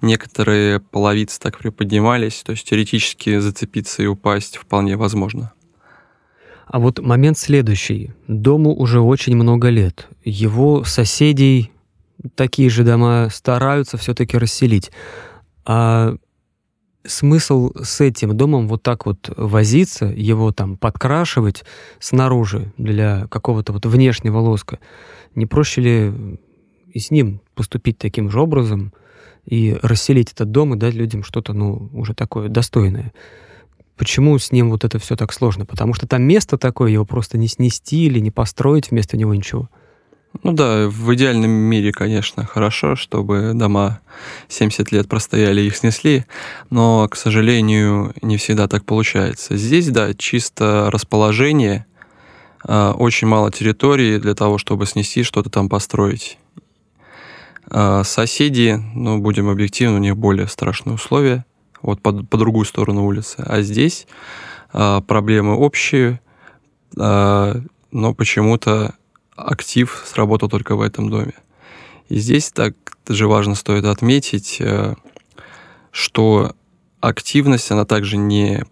некоторые 0.00 0.80
половицы 0.80 1.40
так 1.40 1.58
приподнимались, 1.58 2.42
то 2.42 2.52
есть 2.52 2.68
теоретически 2.68 3.38
зацепиться 3.38 4.02
и 4.02 4.06
упасть 4.06 4.56
вполне 4.56 4.96
возможно. 4.96 5.52
А 6.66 6.78
вот 6.78 6.98
момент 7.00 7.38
следующий. 7.38 8.12
Дому 8.26 8.74
уже 8.74 9.00
очень 9.00 9.34
много 9.34 9.70
лет. 9.70 10.08
Его 10.22 10.84
соседей 10.84 11.72
такие 12.34 12.68
же 12.68 12.84
дома 12.84 13.28
стараются 13.30 13.96
все-таки 13.96 14.36
расселить. 14.36 14.90
А 15.64 16.14
смысл 17.08 17.72
с 17.82 18.00
этим 18.00 18.36
домом 18.36 18.68
вот 18.68 18.82
так 18.82 19.06
вот 19.06 19.30
возиться, 19.36 20.06
его 20.06 20.52
там 20.52 20.76
подкрашивать 20.76 21.64
снаружи 21.98 22.72
для 22.76 23.26
какого-то 23.28 23.72
вот 23.72 23.86
внешнего 23.86 24.38
лоска, 24.38 24.78
не 25.34 25.46
проще 25.46 25.80
ли 25.80 26.38
и 26.92 27.00
с 27.00 27.10
ним 27.10 27.40
поступить 27.54 27.98
таким 27.98 28.30
же 28.30 28.40
образом 28.40 28.92
и 29.44 29.76
расселить 29.82 30.32
этот 30.32 30.50
дом 30.50 30.74
и 30.74 30.78
дать 30.78 30.94
людям 30.94 31.22
что-то, 31.22 31.52
ну, 31.52 31.90
уже 31.92 32.14
такое 32.14 32.48
достойное? 32.48 33.12
Почему 33.96 34.38
с 34.38 34.52
ним 34.52 34.70
вот 34.70 34.84
это 34.84 34.98
все 34.98 35.16
так 35.16 35.32
сложно? 35.32 35.66
Потому 35.66 35.92
что 35.92 36.06
там 36.06 36.22
место 36.22 36.56
такое, 36.56 36.92
его 36.92 37.04
просто 37.04 37.36
не 37.36 37.48
снести 37.48 38.06
или 38.06 38.20
не 38.20 38.30
построить 38.30 38.90
вместо 38.90 39.16
него 39.16 39.34
ничего. 39.34 39.68
Ну 40.44 40.52
да, 40.52 40.88
в 40.88 41.14
идеальном 41.14 41.50
мире, 41.50 41.90
конечно, 41.90 42.44
хорошо, 42.46 42.94
чтобы 42.94 43.52
дома 43.54 44.00
70 44.48 44.92
лет 44.92 45.08
простояли, 45.08 45.62
их 45.62 45.76
снесли, 45.76 46.26
но, 46.70 47.08
к 47.08 47.16
сожалению, 47.16 48.14
не 48.22 48.36
всегда 48.36 48.68
так 48.68 48.84
получается. 48.84 49.56
Здесь, 49.56 49.88
да, 49.88 50.14
чисто 50.14 50.90
расположение, 50.92 51.86
а, 52.64 52.92
очень 52.92 53.26
мало 53.26 53.50
территории 53.50 54.18
для 54.18 54.34
того, 54.34 54.58
чтобы 54.58 54.86
снести, 54.86 55.24
что-то 55.24 55.50
там 55.50 55.68
построить. 55.68 56.38
А, 57.68 58.04
соседи, 58.04 58.80
ну, 58.94 59.18
будем 59.18 59.48
объективны, 59.48 59.96
у 59.96 60.00
них 60.00 60.16
более 60.16 60.46
страшные 60.46 60.94
условия, 60.94 61.44
вот 61.82 62.00
по, 62.00 62.12
по 62.12 62.36
другую 62.36 62.64
сторону 62.64 63.04
улицы. 63.06 63.42
А 63.44 63.60
здесь 63.62 64.06
а, 64.72 65.00
проблемы 65.00 65.56
общие, 65.56 66.20
но 66.94 68.14
почему-то 68.16 68.94
актив 69.38 70.02
сработал 70.06 70.48
только 70.48 70.76
в 70.76 70.80
этом 70.80 71.10
доме. 71.10 71.34
И 72.08 72.18
здесь 72.18 72.50
также 72.50 73.28
важно 73.28 73.54
стоит 73.54 73.84
отметить, 73.84 74.56
э, 74.60 74.94
что 75.90 76.54
активность, 77.00 77.70
она 77.70 77.84
также 77.84 78.16
не 78.16 78.64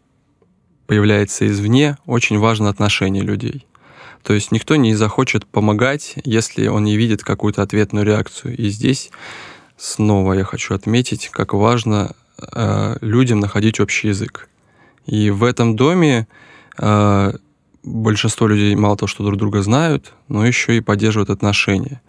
появляется 0.87 1.47
извне, 1.47 1.99
очень 2.07 2.39
важно 2.39 2.69
отношение 2.69 3.23
людей. 3.23 3.67
То 4.23 4.33
есть 4.33 4.51
никто 4.51 4.77
не 4.77 4.95
захочет 4.95 5.47
помогать, 5.47 6.15
если 6.25 6.67
он 6.67 6.85
не 6.85 6.97
видит 6.97 7.23
какую-то 7.23 7.63
ответную 7.63 8.05
реакцию. 8.05 8.57
И 8.57 8.69
здесь 8.71 9.11
снова 9.77 10.33
я 10.33 10.45
хочу 10.45 10.75
отметить, 10.75 11.29
как 11.29 11.53
важно 11.53 12.15
э, 12.53 12.97
людям 13.01 13.41
находить 13.41 13.79
общий 13.81 14.09
язык. 14.09 14.49
И 15.07 15.31
в 15.31 15.45
этом 15.45 15.77
доме 15.77 16.27
э, 16.79 17.33
большинство 17.87 18.47
людей 18.47 18.75
мало 18.75 18.97
того, 18.97 19.07
что 19.07 19.25
друг 19.25 19.39
друга 19.39 19.63
знают, 19.63 20.13
но 20.29 20.45
еще 20.47 20.77
и 20.77 20.81
поддерживают 20.81 21.31
отношения. 21.31 22.03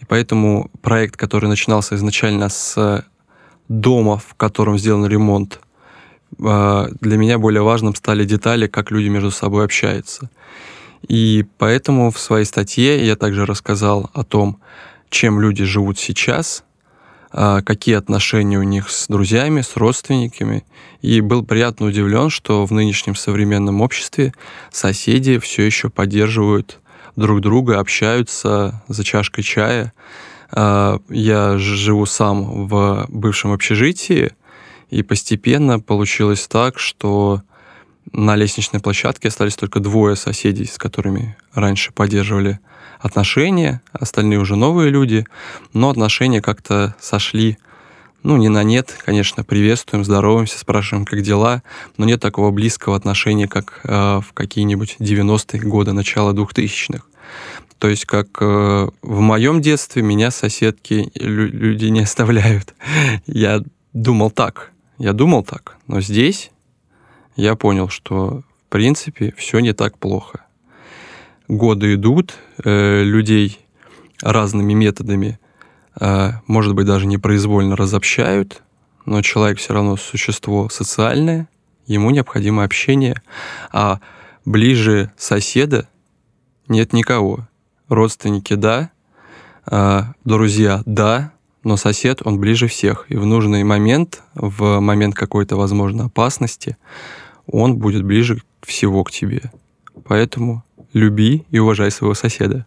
И 0.00 0.04
поэтому 0.04 0.70
проект, 0.82 1.16
который 1.16 1.48
начинался 1.48 1.94
изначально 1.94 2.48
с 2.48 3.04
дома, 3.68 4.18
в 4.18 4.34
котором 4.34 4.78
сделан 4.78 5.06
ремонт, 5.06 5.60
э, 6.38 6.88
для 7.00 7.16
меня 7.16 7.38
более 7.38 7.62
важным 7.62 7.94
стали 7.94 8.24
детали, 8.24 8.66
как 8.66 8.90
люди 8.90 9.08
между 9.08 9.30
собой 9.30 9.64
общаются. 9.64 10.28
И 11.08 11.46
поэтому 11.58 12.10
в 12.10 12.18
своей 12.18 12.44
статье 12.44 13.04
я 13.06 13.16
также 13.16 13.46
рассказал 13.46 14.10
о 14.14 14.24
том, 14.24 14.60
чем 15.08 15.40
люди 15.40 15.64
живут 15.64 15.98
сейчас, 15.98 16.64
а, 16.64 16.71
какие 17.32 17.94
отношения 17.94 18.58
у 18.58 18.62
них 18.62 18.90
с 18.90 19.08
друзьями, 19.08 19.62
с 19.62 19.76
родственниками. 19.76 20.64
И 21.00 21.20
был 21.20 21.44
приятно 21.44 21.86
удивлен, 21.86 22.30
что 22.30 22.66
в 22.66 22.72
нынешнем 22.72 23.14
современном 23.14 23.80
обществе 23.80 24.32
соседи 24.70 25.38
все 25.38 25.62
еще 25.62 25.88
поддерживают 25.88 26.78
друг 27.16 27.40
друга, 27.40 27.78
общаются 27.80 28.82
за 28.88 29.04
чашкой 29.04 29.42
чая. 29.42 29.92
А, 30.50 30.98
я 31.08 31.58
живу 31.58 32.06
сам 32.06 32.66
в 32.66 33.06
бывшем 33.08 33.52
общежитии, 33.52 34.32
и 34.90 35.02
постепенно 35.02 35.80
получилось 35.80 36.46
так, 36.46 36.78
что 36.78 37.42
на 38.10 38.36
лестничной 38.36 38.80
площадке 38.80 39.28
остались 39.28 39.56
только 39.56 39.80
двое 39.80 40.16
соседей, 40.16 40.64
с 40.64 40.78
которыми 40.78 41.36
раньше 41.54 41.92
поддерживали 41.92 42.58
отношения, 42.98 43.82
остальные 43.92 44.38
уже 44.38 44.56
новые 44.56 44.90
люди, 44.90 45.26
но 45.72 45.90
отношения 45.90 46.40
как-то 46.40 46.94
сошли, 47.00 47.58
ну, 48.22 48.36
не 48.36 48.48
на 48.48 48.62
нет, 48.62 48.96
конечно, 49.04 49.44
приветствуем, 49.44 50.04
здороваемся, 50.04 50.58
спрашиваем, 50.58 51.04
как 51.04 51.22
дела, 51.22 51.62
но 51.96 52.04
нет 52.04 52.20
такого 52.20 52.50
близкого 52.50 52.96
отношения, 52.96 53.48
как 53.48 53.80
э, 53.84 54.20
в 54.20 54.32
какие-нибудь 54.32 54.96
90-е 55.00 55.60
годы, 55.62 55.92
начало 55.92 56.32
2000-х. 56.32 57.04
То 57.78 57.88
есть, 57.88 58.04
как 58.04 58.28
э, 58.40 58.88
в 59.02 59.20
моем 59.20 59.60
детстве 59.60 60.02
меня 60.02 60.30
соседки 60.30 61.10
лю- 61.16 61.50
люди 61.50 61.86
не 61.86 62.00
оставляют. 62.00 62.74
Я 63.26 63.62
думал 63.92 64.30
так, 64.30 64.70
я 64.98 65.12
думал 65.12 65.42
так, 65.42 65.76
но 65.88 66.00
здесь 66.00 66.51
я 67.36 67.54
понял, 67.56 67.88
что 67.88 68.42
в 68.66 68.70
принципе 68.70 69.34
все 69.36 69.60
не 69.60 69.72
так 69.72 69.98
плохо 69.98 70.42
годы 71.52 71.94
идут, 71.94 72.34
э, 72.64 73.02
людей 73.02 73.58
разными 74.22 74.72
методами, 74.72 75.38
э, 76.00 76.30
может 76.46 76.74
быть, 76.74 76.86
даже 76.86 77.06
непроизвольно 77.06 77.76
разобщают, 77.76 78.62
но 79.04 79.20
человек 79.22 79.58
все 79.58 79.74
равно 79.74 79.96
существо 79.96 80.68
социальное, 80.68 81.48
ему 81.86 82.10
необходимо 82.10 82.64
общение, 82.64 83.20
а 83.70 84.00
ближе 84.44 85.12
соседа 85.16 85.88
нет 86.68 86.92
никого. 86.92 87.48
Родственники– 87.88 88.54
да, 88.56 88.90
э, 89.70 90.02
друзья– 90.24 90.82
да, 90.86 91.32
но 91.64 91.76
сосед, 91.76 92.22
он 92.24 92.38
ближе 92.38 92.66
всех. 92.66 93.06
И 93.08 93.16
в 93.16 93.24
нужный 93.24 93.62
момент, 93.62 94.22
в 94.34 94.80
момент 94.80 95.14
какой-то, 95.14 95.56
возможно, 95.56 96.06
опасности, 96.06 96.76
он 97.52 97.76
будет 97.76 98.02
ближе 98.02 98.42
всего 98.62 99.04
к 99.04 99.12
тебе. 99.12 99.52
Поэтому 100.04 100.64
люби 100.92 101.44
и 101.50 101.58
уважай 101.58 101.90
своего 101.90 102.14
соседа. 102.14 102.66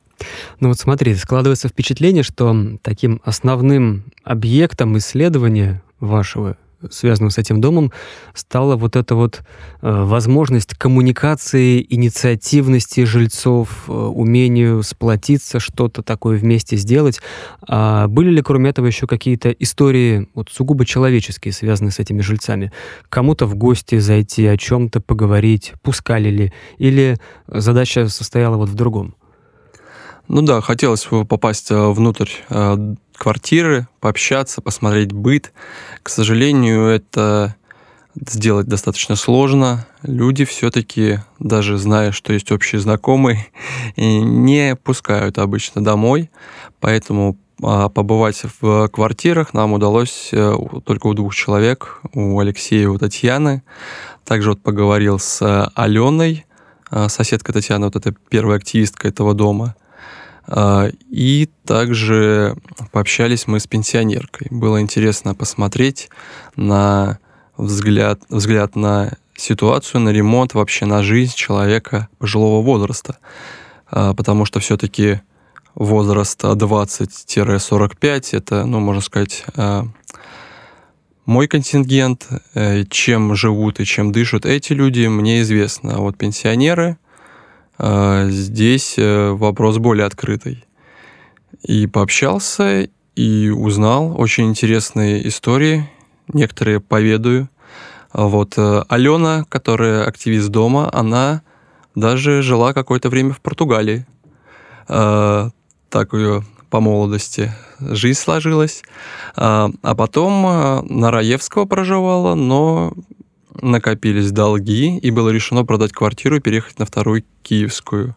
Ну 0.59 0.69
вот 0.69 0.79
смотри, 0.79 1.13
складывается 1.15 1.67
впечатление, 1.67 2.23
что 2.23 2.55
таким 2.81 3.21
основным 3.25 4.05
объектом 4.23 4.97
исследования 4.97 5.83
вашего 5.99 6.57
связанного 6.91 7.31
с 7.31 7.37
этим 7.37 7.61
домом, 7.61 7.91
стала 8.33 8.75
вот 8.75 8.95
эта 8.95 9.15
вот 9.15 9.41
э, 9.81 10.03
возможность 10.03 10.75
коммуникации, 10.75 11.85
инициативности 11.89 13.05
жильцов, 13.05 13.85
э, 13.87 13.91
умению 13.91 14.83
сплотиться, 14.83 15.59
что-то 15.59 16.01
такое 16.03 16.37
вместе 16.37 16.75
сделать. 16.77 17.19
А 17.67 18.07
были 18.07 18.31
ли, 18.31 18.41
кроме 18.41 18.69
этого, 18.69 18.85
еще 18.85 19.07
какие-то 19.07 19.51
истории 19.51 20.27
вот 20.33 20.49
сугубо 20.49 20.85
человеческие, 20.85 21.53
связанные 21.53 21.91
с 21.91 21.99
этими 21.99 22.21
жильцами? 22.21 22.71
Кому-то 23.09 23.45
в 23.45 23.55
гости 23.55 23.99
зайти, 23.99 24.45
о 24.47 24.57
чем-то 24.57 25.01
поговорить, 25.01 25.73
пускали 25.81 26.29
ли? 26.29 26.53
Или 26.77 27.17
задача 27.47 28.07
состояла 28.07 28.57
вот 28.57 28.69
в 28.69 28.75
другом? 28.75 29.15
Ну 30.27 30.41
да, 30.41 30.61
хотелось 30.61 31.07
попасть 31.27 31.69
э, 31.71 31.75
внутрь 31.75 32.29
квартиры, 33.17 33.87
пообщаться, 33.99 34.61
посмотреть 34.61 35.11
быт. 35.11 35.53
К 36.03 36.09
сожалению, 36.09 36.85
это 36.85 37.55
сделать 38.15 38.67
достаточно 38.67 39.15
сложно. 39.15 39.87
Люди 40.01 40.45
все-таки, 40.45 41.19
даже 41.39 41.77
зная, 41.77 42.11
что 42.11 42.33
есть 42.33 42.51
общие 42.51 42.79
знакомые, 42.79 43.47
не 43.97 44.75
пускают 44.75 45.37
обычно 45.37 45.83
домой. 45.83 46.29
Поэтому 46.79 47.37
а, 47.61 47.89
побывать 47.89 48.41
в 48.59 48.87
квартирах 48.89 49.53
нам 49.53 49.73
удалось 49.73 50.29
э, 50.31 50.55
только 50.85 51.07
у 51.07 51.13
двух 51.13 51.33
человек, 51.33 52.01
у 52.13 52.39
Алексея 52.39 52.83
и 52.83 52.87
у 52.87 52.97
Татьяны. 52.97 53.63
Также 54.23 54.51
вот 54.51 54.61
поговорил 54.61 55.19
с 55.19 55.71
Аленой, 55.75 56.45
соседка 57.07 57.53
Татьяны, 57.53 57.85
вот 57.85 57.95
эта 57.95 58.13
первая 58.29 58.57
активистка 58.57 59.07
этого 59.07 59.33
дома– 59.33 59.75
и 60.47 61.49
также 61.65 62.55
пообщались 62.91 63.47
мы 63.47 63.59
с 63.59 63.67
пенсионеркой. 63.67 64.47
Было 64.51 64.79
интересно 64.79 65.33
посмотреть 65.33 66.09
на 66.55 67.19
взгляд, 67.57 68.21
взгляд 68.29 68.75
на 68.75 69.13
ситуацию, 69.35 70.01
на 70.01 70.09
ремонт, 70.09 70.53
вообще 70.53 70.85
на 70.85 71.03
жизнь 71.03 71.35
человека 71.35 72.07
пожилого 72.17 72.61
возраста. 72.63 73.17
А, 73.87 74.13
потому 74.13 74.45
что 74.45 74.59
все-таки 74.59 75.21
возраст 75.75 76.43
20-45 76.43 78.27
это, 78.31 78.65
ну, 78.65 78.79
можно 78.79 79.01
сказать, 79.01 79.45
а, 79.55 79.85
мой 81.25 81.47
контингент, 81.47 82.27
э, 82.53 82.83
чем 82.85 83.35
живут 83.35 83.79
и 83.79 83.85
чем 83.85 84.11
дышат 84.11 84.45
эти 84.45 84.73
люди, 84.73 85.07
мне 85.07 85.41
известно. 85.41 85.95
А 85.95 85.97
вот 85.97 86.17
пенсионеры, 86.17 86.91
а, 86.91 86.97
здесь 87.79 88.95
э, 88.97 89.31
вопрос 89.31 89.77
более 89.77 90.05
открытый. 90.05 90.63
И 91.63 91.87
пообщался, 91.87 92.87
и 93.15 93.49
узнал 93.49 94.19
очень 94.19 94.49
интересные 94.49 95.27
истории, 95.27 95.89
некоторые 96.31 96.79
поведаю. 96.79 97.49
А 98.11 98.27
вот 98.27 98.53
э, 98.57 98.83
Алена, 98.87 99.45
которая 99.49 100.05
активист 100.05 100.49
дома, 100.49 100.89
она 100.93 101.41
даже 101.95 102.41
жила 102.41 102.73
какое-то 102.73 103.09
время 103.09 103.33
в 103.33 103.41
Португалии. 103.41 104.05
А, 104.87 105.49
так 105.89 106.13
ее 106.13 106.43
по 106.69 106.81
молодости 106.81 107.53
жизнь 107.79 108.19
сложилась. 108.19 108.83
А 109.35 109.69
потом 109.81 110.85
на 110.89 111.11
Раевского 111.11 111.65
проживала, 111.65 112.35
но 112.35 112.93
накопились 113.61 114.31
долги, 114.31 114.97
и 114.97 115.11
было 115.11 115.29
решено 115.29 115.65
продать 115.65 115.91
квартиру 115.91 116.37
и 116.37 116.39
переехать 116.39 116.79
на 116.79 116.85
вторую 116.85 117.23
киевскую. 117.43 118.15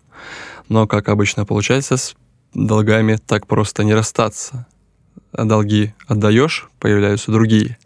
Но, 0.69 0.87
как 0.87 1.09
обычно 1.09 1.45
получается, 1.45 1.97
с 1.97 2.15
долгами 2.55 3.19
так 3.27 3.47
просто 3.47 3.85
не 3.85 3.95
расстаться. 3.95 4.67
Долги 5.33 5.95
отдаешь, 6.07 6.69
появляются 6.81 7.31
другие. 7.31 7.77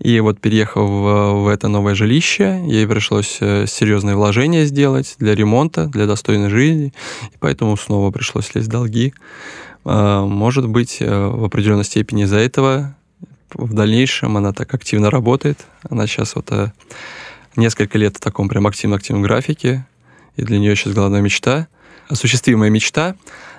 И 0.00 0.18
вот 0.20 0.40
переехав 0.40 0.88
в, 0.88 1.44
в 1.44 1.48
это 1.48 1.68
новое 1.68 1.94
жилище, 1.94 2.62
ей 2.66 2.86
пришлось 2.86 3.38
э, 3.40 3.66
серьезные 3.66 4.16
вложения 4.16 4.64
сделать 4.64 5.14
для 5.18 5.34
ремонта, 5.34 5.86
для 5.86 6.06
достойной 6.06 6.50
жизни, 6.50 6.92
и 7.32 7.36
поэтому 7.38 7.76
снова 7.76 8.10
пришлось 8.10 8.54
лезть 8.54 8.66
в 8.66 8.70
долги. 8.70 9.14
А, 9.84 10.26
может 10.26 10.68
быть, 10.68 10.98
э, 11.00 11.26
в 11.28 11.44
определенной 11.44 11.84
степени 11.84 12.24
из-за 12.24 12.38
этого 12.38 12.96
в 13.54 13.74
дальнейшем 13.74 14.36
она 14.36 14.52
так 14.52 14.72
активно 14.74 15.10
работает. 15.10 15.66
Она 15.88 16.06
сейчас 16.06 16.34
вот 16.34 16.50
э, 16.50 16.72
несколько 17.56 17.98
лет 17.98 18.16
в 18.16 18.20
таком 18.20 18.48
прям 18.48 18.66
активно-активном 18.66 19.22
графике. 19.22 19.86
И 20.36 20.42
для 20.42 20.58
нее 20.58 20.76
сейчас 20.76 20.94
главная 20.94 21.20
мечта, 21.20 21.68
осуществимая 22.08 22.70
мечта, 22.70 23.14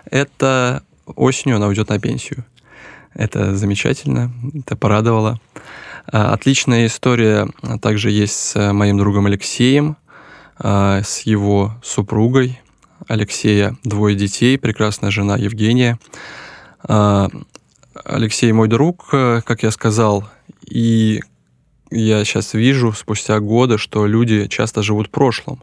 это 0.10 0.84
осенью 1.06 1.58
она 1.58 1.68
уйдет 1.68 1.90
на 1.90 2.00
пенсию. 2.00 2.46
Это 3.14 3.56
замечательно, 3.56 4.32
это 4.54 4.76
порадовало. 4.76 5.40
А, 6.08 6.34
отличная 6.34 6.86
история 6.86 7.48
также 7.82 8.10
есть 8.10 8.34
с 8.34 8.74
моим 8.74 8.98
другом 8.98 9.26
Алексеем, 9.26 9.98
а, 10.58 11.02
с 11.04 11.22
его 11.22 11.76
супругой. 11.84 12.60
Алексея 13.08 13.76
двое 13.84 14.16
детей, 14.16 14.58
прекрасная 14.58 15.12
жена 15.12 15.36
Евгения. 15.36 16.00
Алексей 17.94 18.52
мой 18.52 18.68
друг, 18.68 19.10
э, 19.12 19.42
как 19.46 19.64
я 19.64 19.72
сказал, 19.72 20.30
и 20.66 21.22
я 21.90 22.24
сейчас 22.24 22.54
вижу 22.54 22.94
спустя 22.94 23.40
годы, 23.40 23.78
что 23.78 24.08
люди 24.08 24.48
часто 24.48 24.82
живут 24.82 25.08
в 25.08 25.12
прошлом. 25.12 25.62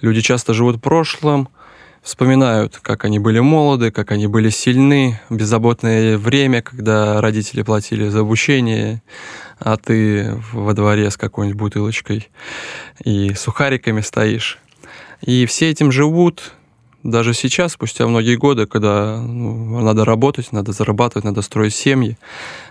Люди 0.00 0.20
часто 0.20 0.54
живут 0.54 0.76
в 0.76 0.80
прошлом, 0.80 1.48
вспоминают, 2.00 2.78
как 2.80 3.04
они 3.04 3.18
были 3.18 3.40
молоды, 3.40 3.90
как 3.90 4.12
они 4.12 4.28
были 4.28 4.50
сильны, 4.50 5.20
беззаботное 5.30 6.16
время, 6.16 6.62
когда 6.62 7.20
родители 7.20 7.62
платили 7.62 8.08
за 8.08 8.20
обучение, 8.20 9.02
а 9.58 9.76
ты 9.76 10.40
во 10.52 10.74
дворе 10.74 11.10
с 11.10 11.16
какой-нибудь 11.16 11.58
бутылочкой 11.58 12.28
и 13.04 13.34
сухариками 13.34 14.00
стоишь. 14.00 14.58
И 15.22 15.44
все 15.46 15.70
этим 15.70 15.90
живут, 15.90 16.52
даже 17.04 17.34
сейчас, 17.34 17.72
спустя 17.72 18.06
многие 18.06 18.36
годы, 18.36 18.66
когда 18.66 19.20
ну, 19.20 19.80
надо 19.80 20.06
работать, 20.06 20.52
надо 20.52 20.72
зарабатывать, 20.72 21.24
надо 21.24 21.42
строить 21.42 21.74
семьи. 21.74 22.16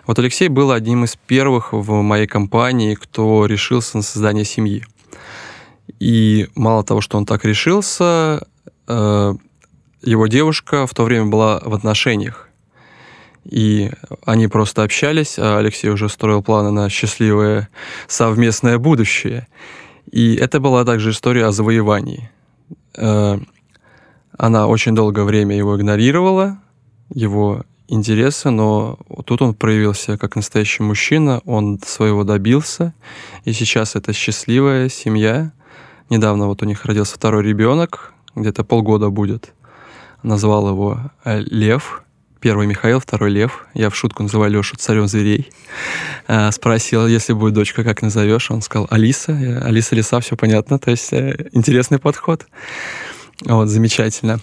Вот 0.07 0.17
Алексей 0.17 0.47
был 0.47 0.71
одним 0.71 1.03
из 1.03 1.15
первых 1.15 1.71
в 1.71 2.01
моей 2.01 2.25
компании, 2.25 2.95
кто 2.95 3.45
решился 3.45 3.97
на 3.97 4.03
создание 4.03 4.43
семьи. 4.43 4.83
И 5.99 6.47
мало 6.55 6.83
того, 6.83 6.99
что 6.99 7.17
он 7.17 7.27
так 7.27 7.45
решился, 7.45 8.41
э, 8.87 9.33
его 10.01 10.27
девушка 10.27 10.87
в 10.87 10.93
то 10.95 11.03
время 11.03 11.27
была 11.27 11.61
в 11.63 11.75
отношениях. 11.75 12.49
И 13.45 13.91
они 14.25 14.47
просто 14.47 14.81
общались, 14.81 15.37
а 15.37 15.59
Алексей 15.59 15.89
уже 15.89 16.09
строил 16.09 16.41
планы 16.41 16.71
на 16.71 16.89
счастливое 16.89 17.69
совместное 18.07 18.79
будущее. 18.79 19.47
И 20.11 20.33
это 20.35 20.59
была 20.59 20.85
также 20.85 21.11
история 21.11 21.45
о 21.45 21.51
завоевании. 21.51 22.31
Она 24.37 24.67
очень 24.67 24.95
долгое 24.95 25.23
время 25.23 25.55
его 25.55 25.75
игнорировала, 25.77 26.59
его 27.13 27.63
интересы, 27.87 28.49
но 28.49 28.97
тут 29.25 29.41
он 29.41 29.53
проявился 29.53 30.17
как 30.17 30.35
настоящий 30.35 30.83
мужчина, 30.83 31.41
он 31.45 31.79
своего 31.85 32.23
добился, 32.23 32.93
и 33.45 33.53
сейчас 33.53 33.95
это 33.95 34.13
счастливая 34.13 34.89
семья. 34.89 35.51
Недавно 36.09 36.47
вот 36.47 36.61
у 36.61 36.65
них 36.65 36.85
родился 36.85 37.15
второй 37.15 37.43
ребенок, 37.43 38.13
где-то 38.35 38.63
полгода 38.63 39.09
будет. 39.09 39.53
Назвал 40.23 40.69
его 40.69 40.99
э, 41.25 41.39
Лев, 41.41 42.03
первый 42.39 42.67
Михаил, 42.67 42.99
второй 42.99 43.29
Лев. 43.29 43.65
Я 43.73 43.89
в 43.89 43.95
шутку 43.95 44.23
называю 44.23 44.51
Лешу 44.51 44.75
царем 44.77 45.07
зверей. 45.07 45.49
Э, 46.27 46.51
спросил, 46.51 47.07
если 47.07 47.33
будет 47.33 47.53
дочка, 47.53 47.83
как 47.83 48.01
назовешь? 48.01 48.51
Он 48.51 48.61
сказал, 48.61 48.87
Алиса. 48.89 49.33
Алиса 49.63 49.95
Лиса, 49.95 50.19
все 50.19 50.35
понятно. 50.35 50.79
То 50.79 50.91
есть 50.91 51.11
э, 51.13 51.49
интересный 51.51 51.99
подход. 51.99 52.45
Вот, 53.45 53.67
замечательно. 53.67 54.39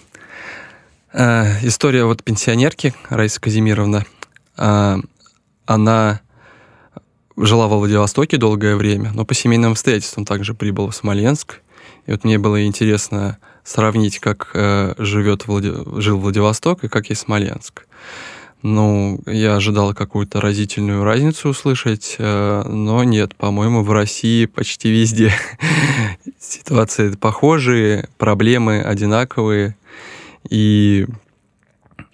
История 1.13 2.05
вот 2.05 2.23
пенсионерки 2.23 2.93
Раиса 3.09 3.41
Казимировна. 3.41 4.05
Она 4.55 6.21
жила 7.37 7.67
во 7.67 7.77
Владивостоке 7.77 8.37
долгое 8.37 8.75
время, 8.75 9.11
но 9.13 9.25
по 9.25 9.33
семейным 9.33 9.71
обстоятельствам 9.71 10.25
также 10.25 10.53
прибыла 10.53 10.91
в 10.91 10.95
Смоленск. 10.95 11.61
И 12.05 12.11
вот 12.11 12.23
мне 12.23 12.37
было 12.37 12.65
интересно 12.65 13.37
сравнить, 13.63 14.19
как 14.19 14.51
э, 14.53 14.93
живет 14.97 15.47
Влади... 15.47 15.73
жил 15.99 16.19
Владивосток 16.19 16.83
и 16.83 16.87
как 16.87 17.09
есть 17.09 17.21
Смоленск. 17.21 17.87
Ну, 18.63 19.19
я 19.25 19.55
ожидал 19.55 19.95
какую-то 19.95 20.39
разительную 20.39 21.03
разницу 21.03 21.49
услышать, 21.49 22.15
э, 22.19 22.63
но 22.67 23.03
нет, 23.03 23.35
по-моему, 23.35 23.81
в 23.81 23.91
России 23.91 24.45
почти 24.45 24.91
везде 24.91 25.33
ситуации 26.39 27.11
похожие, 27.13 28.07
проблемы 28.19 28.79
одинаковые. 28.81 29.75
И 30.47 31.07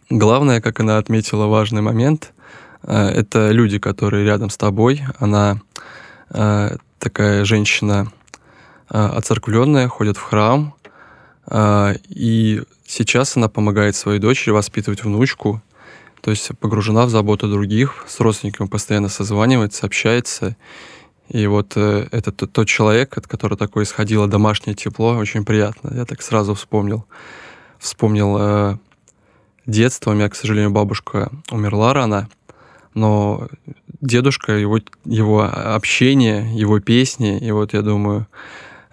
главное, 0.10 0.62
как 0.62 0.80
она 0.80 0.98
отметила 0.98 1.48
важный 1.48 1.82
момент, 1.82 2.32
э, 2.84 2.96
это 2.96 3.52
люди, 3.52 3.78
которые 3.78 4.24
рядом 4.24 4.50
с 4.50 4.56
тобой. 4.56 5.04
Она 5.20 5.60
э, 6.30 6.78
такая 6.98 7.44
женщина 7.44 8.12
оцерквленная, 8.88 9.90
ходит 9.90 10.16
в 10.16 10.22
храм, 10.22 10.74
и 11.54 12.64
сейчас 12.86 13.36
она 13.36 13.50
помогает 13.50 13.98
своей 13.98 14.20
дочери 14.20 14.52
воспитывать 14.52 15.04
внучку, 15.04 15.62
то 16.28 16.32
есть 16.32 16.50
погружена 16.60 17.06
в 17.06 17.10
заботу 17.10 17.48
других, 17.48 18.04
с 18.06 18.20
родственниками 18.20 18.68
постоянно 18.68 19.08
созванивается, 19.08 19.86
общается. 19.86 20.58
И 21.30 21.48
вот 21.48 21.78
э, 21.78 22.10
это 22.12 22.34
тот, 22.34 22.68
человек, 22.68 23.18
от 23.18 23.28
которого 23.28 23.58
такое 23.58 23.86
исходило 23.86 24.28
домашнее 24.28 24.76
тепло, 24.76 25.16
очень 25.16 25.46
приятно. 25.46 25.90
Я 25.96 26.04
так 26.04 26.22
сразу 26.22 26.54
вспомнил. 26.54 27.06
Вспомнил 27.80 28.38
э, 28.38 28.78
детство. 29.66 30.12
У 30.12 30.16
меня, 30.16 30.28
к 30.28 30.36
сожалению, 30.36 30.72
бабушка 30.72 31.32
умерла 31.50 31.94
рано, 31.94 32.28
но 32.94 33.48
дедушка, 34.02 34.52
его, 34.52 34.80
его 35.06 35.44
общение, 35.44 36.54
его 36.54 36.82
песни, 36.82 37.40
и 37.40 37.52
вот 37.52 37.72
я 37.72 37.82
думаю, 37.82 38.28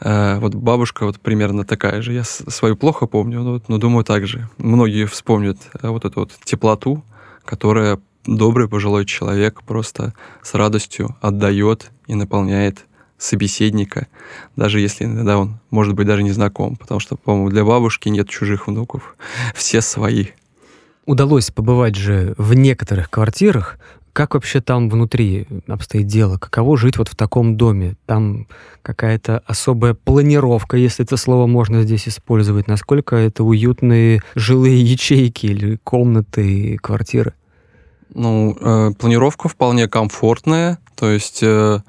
Э, 0.01 0.39
вот 0.39 0.55
бабушка 0.55 1.07
вот 1.07 1.19
примерно 1.19 1.65
такая 1.65 2.03
же. 2.03 2.13
Я 2.13 2.25
свою 2.25 2.77
плохо 2.77 3.07
помню, 3.07 3.43
но, 3.43 3.61
но 3.69 3.79
думаю 3.79 4.05
так 4.05 4.27
же. 4.27 4.49
Многие 4.59 5.07
вспомнят 5.07 5.57
э, 5.81 5.89
вот 5.89 6.05
эту 6.05 6.21
вот 6.21 6.33
теплоту, 6.45 7.03
которая 7.45 8.01
добрый 8.27 8.69
пожилой 8.69 9.05
человек 9.05 9.63
просто 9.63 10.15
с 10.43 10.55
радостью 10.55 11.17
отдает 11.21 11.91
и 12.07 12.15
наполняет 12.15 12.87
собеседника, 13.19 14.07
даже 14.57 14.81
если 14.81 15.05
иногда 15.05 15.39
он, 15.39 15.61
может 15.71 15.95
быть, 15.95 16.07
даже 16.07 16.23
не 16.23 16.33
знаком, 16.33 16.77
потому 16.77 17.01
что, 17.01 17.17
по-моему, 17.17 17.51
для 17.51 17.65
бабушки 17.65 18.09
нет 18.09 18.29
чужих 18.29 18.67
внуков, 18.67 19.17
все 19.55 19.81
свои. 19.81 20.27
Удалось 21.07 21.51
побывать 21.51 21.97
же 21.97 22.35
в 22.39 22.55
некоторых 22.55 23.11
квартирах, 23.11 23.79
как 24.15 24.35
вообще 24.35 24.61
там 24.61 24.89
внутри 24.89 25.49
обстоит 25.67 26.07
дело? 26.07 26.39
Каково 26.39 26.77
жить 26.77 26.99
вот 26.99 27.09
в 27.09 27.17
таком 27.17 27.57
доме? 27.57 27.97
Там 28.07 28.47
какая-то 28.83 29.43
особая 29.45 29.95
планировка, 29.95 30.77
если 30.77 31.05
это 31.05 31.17
слово 31.17 31.49
можно 31.49 31.83
здесь 31.83 32.07
использовать. 32.07 32.69
Насколько 32.69 33.17
это 33.17 33.43
уютные 33.43 34.23
жилые 34.37 34.81
ячейки 34.81 35.47
или 35.47 35.81
комнаты, 35.83 36.79
квартиры? 36.81 37.35
Ну, 38.15 38.57
э, 38.61 38.93
планировка 38.97 39.49
вполне 39.49 39.89
комфортная. 39.89 40.79
То 40.95 41.11
есть 41.11 41.41
э, 41.43 41.81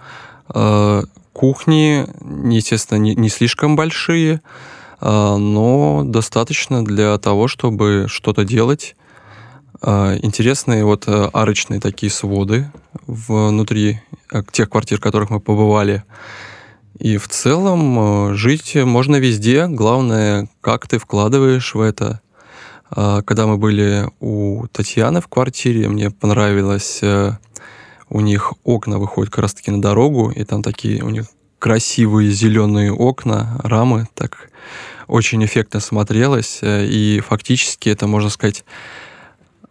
э, 0.50 1.04
кухни, 1.32 2.08
естественно, 2.52 2.98
не, 2.98 3.14
не 3.14 3.30
слишком 3.30 3.76
большие, 3.76 4.42
э, 5.00 5.36
но 5.38 6.02
достаточно 6.04 6.84
для 6.84 7.16
того, 7.20 7.48
чтобы 7.48 8.08
что-то 8.10 8.46
делать 8.46 8.96
интересные 9.82 10.86
вот 10.86 11.08
э, 11.08 11.30
арочные 11.34 11.80
такие 11.80 12.12
своды 12.12 12.72
внутри 13.08 14.02
э, 14.32 14.42
тех 14.52 14.70
квартир, 14.70 15.00
в 15.00 15.02
которых 15.02 15.30
мы 15.30 15.40
побывали. 15.40 16.04
И 16.98 17.18
в 17.18 17.28
целом 17.28 18.32
э, 18.32 18.34
жить 18.36 18.76
можно 18.76 19.18
везде. 19.18 19.68
Главное, 19.68 20.48
как 20.62 20.88
ты 20.88 20.98
вкладываешь 20.98 21.76
в 21.76 21.82
это. 21.82 22.22
А, 22.90 23.22
когда 23.24 23.48
мы 23.48 23.58
были 23.58 24.08
у 24.20 24.68
Татьяны 24.68 25.20
в 25.20 25.28
квартире, 25.28 25.90
мне 25.90 26.12
понравилось, 26.12 27.02
у 28.10 28.22
них 28.22 28.54
окна 28.64 29.00
выходят 29.00 29.34
как 29.34 29.42
раз-таки 29.44 29.72
на 29.72 29.82
дорогу, 29.82 30.30
и 30.30 30.44
там 30.44 30.62
такие 30.62 31.04
у 31.04 31.10
них 31.10 31.26
красивые 31.60 32.32
зеленые 32.32 32.94
окна, 32.94 33.60
рамы, 33.64 34.08
так 34.14 34.52
очень 35.08 35.44
эффектно 35.44 35.80
смотрелось. 35.80 36.60
И 36.64 37.22
фактически 37.28 37.90
это, 37.90 38.08
можно 38.08 38.30
сказать, 38.30 38.64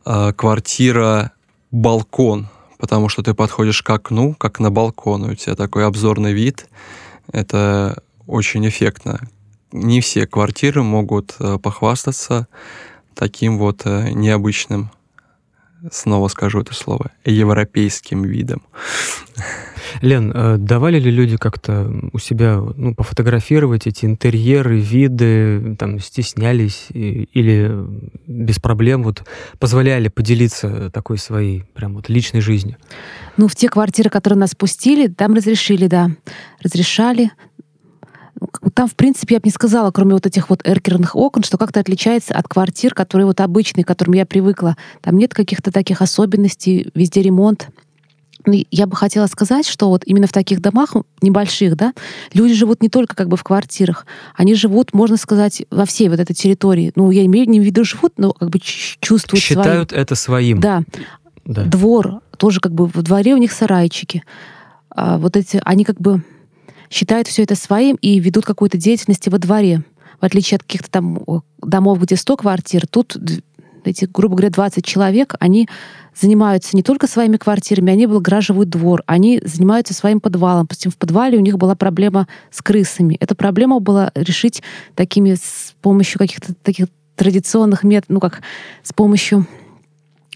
э, 0.05 0.33
квартира 0.33 1.33
балкон, 1.71 2.49
потому 2.79 3.09
что 3.09 3.23
ты 3.23 3.35
подходишь 3.35 3.83
к 3.83 3.91
окну, 3.91 4.35
как 4.35 4.61
на 4.61 4.71
балкон, 4.71 5.25
у 5.25 5.35
тебя 5.35 5.55
такой 5.57 5.87
обзорный 5.87 6.33
вид. 6.33 6.69
Это 7.33 8.03
очень 8.27 8.67
эффектно. 8.69 9.21
Не 9.73 10.01
все 10.01 10.27
квартиры 10.27 10.83
могут 10.83 11.35
э, 11.41 11.59
похвастаться 11.59 12.47
таким 13.15 13.59
вот 13.59 13.83
э, 13.85 14.11
необычным, 14.11 14.91
снова 15.91 16.29
скажу 16.29 16.61
это 16.61 16.75
слово, 16.75 17.11
европейским 17.25 18.23
видом. 18.23 18.63
Лен, 20.01 20.33
э, 20.35 20.57
давали 20.59 20.99
ли 20.99 21.11
люди 21.11 21.37
как-то 21.37 21.93
у 22.13 22.19
себя 22.19 22.61
ну, 22.77 22.95
пофотографировать 22.95 23.87
эти 23.87 24.05
интерьеры, 24.05 24.79
виды, 24.79 25.77
там, 25.79 25.99
стеснялись 26.01 26.87
или 26.91 27.87
без 28.27 28.59
проблем 28.59 29.03
вот 29.03 29.25
позволяли 29.59 30.09
поделиться 30.09 30.91
такой 30.91 31.19
своей 31.19 31.65
прям 31.75 31.95
вот 31.95 32.09
личной 32.09 32.41
жизнью? 32.41 32.77
Ну, 33.37 33.49
в 33.49 33.55
те 33.55 33.69
квартиры, 33.69 34.11
которые 34.11 34.39
нас 34.39 34.55
пустили, 34.55 35.09
там 35.09 35.35
разрешили, 35.35 35.87
да. 35.87 36.11
Разрешали. 36.63 37.31
Там, 38.75 38.89
в 38.89 38.95
принципе, 38.95 39.37
я 39.37 39.41
бы 39.41 39.47
не 39.47 39.53
сказала, 39.53 39.91
кроме 39.91 40.15
вот 40.15 40.27
этих 40.27 40.51
вот 40.51 40.61
эркерных 40.65 41.17
окон, 41.17 41.43
что 41.43 41.59
как-то 41.59 41.81
отличается 41.81 42.35
от 42.35 42.49
квартир, 42.49 42.95
которые 42.95 43.27
вот 43.27 43.41
обычные, 43.41 43.85
к 43.85 43.89
которым 43.89 44.15
я 44.15 44.27
привыкла. 44.27 44.77
Там 45.01 45.17
нет 45.17 45.35
каких-то 45.35 45.73
таких 45.73 46.03
особенностей, 46.03 46.91
везде 46.95 47.23
ремонт. 47.23 47.69
Ну, 48.47 48.63
я 48.71 48.87
бы 48.87 48.95
хотела 48.95 49.27
сказать, 49.27 49.67
что 49.67 49.89
вот 49.89 50.03
именно 50.05 50.27
в 50.27 50.33
таких 50.33 50.61
домах 50.61 50.95
небольших, 51.23 51.77
да, 51.77 51.95
люди 52.35 52.53
живут 52.53 52.83
не 52.83 52.91
только 52.91 53.17
как 53.17 53.29
бы 53.29 53.37
в 53.39 53.43
квартирах, 53.43 54.07
они 54.35 54.55
живут, 54.55 54.93
можно 54.93 55.17
сказать, 55.17 55.65
во 55.71 55.87
всей 55.87 56.11
вот 56.11 56.21
этой 56.21 56.35
территории. 56.35 56.93
Ну, 56.95 57.11
я 57.11 57.25
имею 57.25 57.47
в 57.47 57.65
виду 57.65 57.85
живут, 57.85 58.13
но 58.19 58.33
как 58.33 58.51
бы 58.51 58.59
чувствуют 58.61 59.43
Считают 59.43 59.91
своим. 59.91 60.03
это 60.03 60.15
своим. 60.15 60.61
Да. 60.61 60.83
да. 61.47 61.65
Двор, 61.65 62.21
тоже 62.37 62.61
как 62.61 62.73
бы 62.73 62.87
в 62.87 63.03
дворе 63.03 63.35
у 63.35 63.39
них 63.39 63.51
сарайчики. 63.51 64.25
А 64.91 65.17
вот 65.19 65.37
эти, 65.37 65.61
они 65.65 65.85
как 65.85 65.99
бы 65.99 66.23
считают 66.95 67.27
все 67.27 67.43
это 67.43 67.57
своим 67.57 67.97
и 67.97 68.21
ведут 68.21 68.45
какую-то 68.45 68.79
деятельность 68.79 69.27
во 69.27 69.39
дворе. 69.39 69.83
в 70.21 70.25
отличие 70.25 70.57
от 70.57 70.63
каких-то 70.63 70.89
там 70.91 71.19
домов, 71.61 72.01
где 72.01 72.15
100 72.15 72.37
квартир, 72.37 72.87
тут 72.87 73.17
эти, 73.83 74.05
грубо 74.07 74.37
говоря, 74.37 74.51
20 74.51 74.85
человек, 74.85 75.35
они 75.41 75.69
занимаются 76.15 76.77
не 76.77 76.85
только 76.85 77.09
своими 77.09 77.37
квартирами, 77.37 77.93
они 77.93 78.05
облагораживают 78.05 78.71
двор, 78.71 79.03
они 79.07 79.43
занимаются 79.45 79.93
своим 79.93 80.21
подвалом. 80.21 80.63
Допустим, 80.63 80.93
в 80.93 80.97
подвале 80.97 81.37
у 81.37 81.41
них 81.41 81.59
была 81.59 81.75
проблема 81.75 82.29
с 82.53 82.63
крысами. 82.63 83.17
Эту 83.19 83.35
проблему 83.35 83.81
было 83.81 84.13
решить 84.15 84.63
такими 84.95 85.35
с 85.35 85.75
помощью 85.83 86.19
каких-то 86.19 86.55
таких 86.63 86.87
традиционных 87.17 87.83
методов, 87.83 88.15
ну 88.15 88.21
как 88.21 88.41
с 88.85 88.93
помощью 88.93 89.47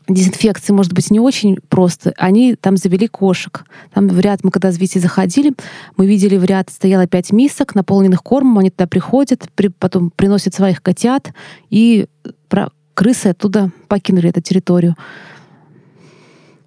дезинфекции, 0.08 0.72
может 0.72 0.92
быть, 0.92 1.10
не 1.10 1.20
очень 1.20 1.58
просто. 1.68 2.14
Они 2.16 2.54
там 2.54 2.76
завели 2.76 3.08
кошек. 3.08 3.64
Там 3.92 4.08
в 4.08 4.18
ряд, 4.20 4.42
мы 4.42 4.50
когда 4.50 4.72
с 4.72 4.78
Витей 4.78 5.00
заходили, 5.00 5.52
мы 5.96 6.06
видели 6.06 6.36
в 6.36 6.44
ряд 6.44 6.70
стояло 6.70 7.06
пять 7.06 7.30
мисок, 7.30 7.74
наполненных 7.74 8.22
кормом, 8.22 8.58
они 8.58 8.70
туда 8.70 8.86
приходят, 8.86 9.48
при, 9.54 9.68
потом 9.68 10.10
приносят 10.10 10.54
своих 10.54 10.82
котят, 10.82 11.32
и 11.70 12.06
про, 12.48 12.70
крысы 12.94 13.28
оттуда 13.28 13.70
покинули 13.88 14.30
эту 14.30 14.40
территорию. 14.40 14.96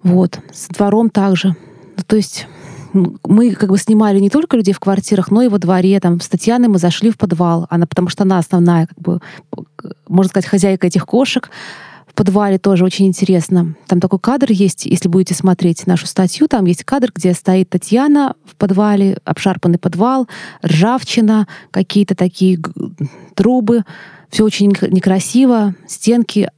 Вот. 0.02 0.38
С 0.52 0.68
двором 0.68 1.10
также. 1.10 1.56
Ну, 1.96 2.02
то 2.06 2.16
есть 2.16 2.46
мы 2.92 3.52
как 3.52 3.70
бы 3.70 3.78
снимали 3.78 4.18
не 4.18 4.30
только 4.30 4.56
людей 4.56 4.74
в 4.74 4.80
квартирах, 4.80 5.30
но 5.30 5.42
и 5.42 5.48
во 5.48 5.58
дворе. 5.58 5.98
Там 6.00 6.20
с 6.20 6.28
Татьяной 6.28 6.68
мы 6.68 6.78
зашли 6.78 7.10
в 7.10 7.16
подвал, 7.16 7.66
она, 7.70 7.86
потому 7.86 8.08
что 8.08 8.24
она 8.24 8.38
основная, 8.38 8.86
как 8.86 8.98
бы, 8.98 9.20
можно 10.08 10.28
сказать, 10.28 10.46
хозяйка 10.46 10.86
этих 10.86 11.06
кошек 11.06 11.50
в 12.12 12.14
подвале 12.14 12.58
тоже 12.58 12.84
очень 12.84 13.06
интересно. 13.06 13.74
Там 13.86 13.98
такой 13.98 14.18
кадр 14.18 14.48
есть, 14.50 14.84
если 14.84 15.08
будете 15.08 15.32
смотреть 15.32 15.86
нашу 15.86 16.06
статью, 16.06 16.46
там 16.46 16.66
есть 16.66 16.84
кадр, 16.84 17.10
где 17.14 17.32
стоит 17.32 17.70
Татьяна 17.70 18.34
в 18.44 18.54
подвале, 18.56 19.16
обшарпанный 19.24 19.78
подвал, 19.78 20.28
ржавчина, 20.62 21.48
какие-то 21.70 22.14
такие 22.14 22.58
трубы. 23.34 23.84
Все 24.28 24.44
очень 24.44 24.68
некрасиво, 24.68 25.74
стенки 25.86 26.50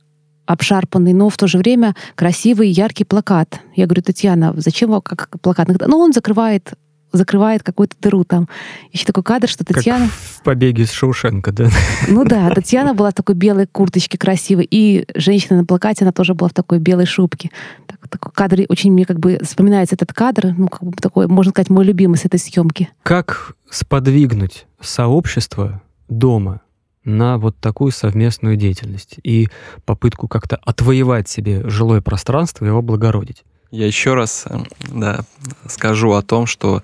обшарпанный, 0.44 1.12
но 1.12 1.28
в 1.28 1.36
то 1.36 1.46
же 1.46 1.58
время 1.58 1.94
красивый, 2.16 2.68
яркий 2.70 3.04
плакат. 3.04 3.60
Я 3.76 3.86
говорю, 3.86 4.02
Татьяна, 4.02 4.54
зачем 4.56 4.90
вам 4.90 5.02
как 5.02 5.28
плакат? 5.40 5.68
Ну, 5.68 5.98
он 5.98 6.12
закрывает 6.12 6.74
закрывает 7.16 7.62
какую-то 7.62 7.96
дыру 8.00 8.24
там. 8.24 8.48
Еще 8.92 9.04
такой 9.04 9.22
кадр, 9.22 9.48
что 9.48 9.64
Татьяна... 9.64 10.06
Как 10.06 10.14
в 10.14 10.42
«Побеге 10.42 10.82
из 10.82 10.92
Шоушенка», 10.92 11.52
да? 11.52 11.68
Ну 12.08 12.24
да, 12.24 12.50
Татьяна 12.50 12.94
была 12.94 13.10
в 13.10 13.14
такой 13.14 13.34
белой 13.34 13.66
курточке 13.66 14.18
красивой, 14.18 14.66
и 14.70 15.06
женщина 15.14 15.58
на 15.58 15.64
плакате, 15.64 16.04
она 16.04 16.12
тоже 16.12 16.34
была 16.34 16.48
в 16.48 16.54
такой 16.54 16.78
белой 16.78 17.06
шубке. 17.06 17.50
Так, 17.86 18.08
такой 18.08 18.32
кадр, 18.32 18.60
очень 18.68 18.92
мне 18.92 19.04
как 19.04 19.18
бы 19.18 19.38
вспоминается 19.42 19.94
этот 19.94 20.12
кадр, 20.12 20.54
ну, 20.56 20.68
как 20.68 20.82
бы 20.82 20.96
такой, 20.96 21.26
можно 21.26 21.50
сказать, 21.50 21.70
мой 21.70 21.84
любимый 21.84 22.16
с 22.16 22.24
этой 22.24 22.38
съемки. 22.38 22.90
Как 23.02 23.54
сподвигнуть 23.70 24.66
сообщество 24.80 25.82
дома 26.08 26.60
на 27.04 27.38
вот 27.38 27.56
такую 27.58 27.92
совместную 27.92 28.56
деятельность 28.56 29.16
и 29.22 29.48
попытку 29.84 30.28
как-то 30.28 30.56
отвоевать 30.64 31.28
себе 31.28 31.68
жилое 31.68 32.00
пространство 32.00 32.64
и 32.64 32.68
его 32.68 32.82
благородить? 32.82 33.44
Я 33.70 33.86
еще 33.86 34.14
раз 34.14 34.44
эм, 34.48 34.66
да, 34.92 35.24
скажу 35.68 36.12
о 36.12 36.22
том, 36.22 36.46
что 36.46 36.82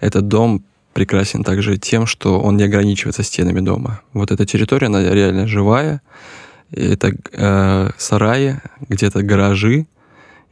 этот 0.00 0.28
дом 0.28 0.62
прекрасен 0.92 1.44
также 1.44 1.78
тем, 1.78 2.06
что 2.06 2.40
он 2.40 2.56
не 2.56 2.64
ограничивается 2.64 3.22
стенами 3.22 3.60
дома. 3.60 4.00
Вот 4.12 4.30
эта 4.30 4.44
территория, 4.46 4.88
она 4.88 5.02
реально 5.02 5.46
живая. 5.46 6.02
Это 6.70 7.12
э, 7.32 7.90
сараи, 7.96 8.60
где-то 8.88 9.22
гаражи, 9.22 9.86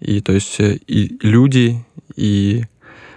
и 0.00 0.20
то 0.20 0.32
есть 0.32 0.60
э, 0.60 0.78
и 0.86 1.18
люди, 1.20 1.84
и 2.14 2.64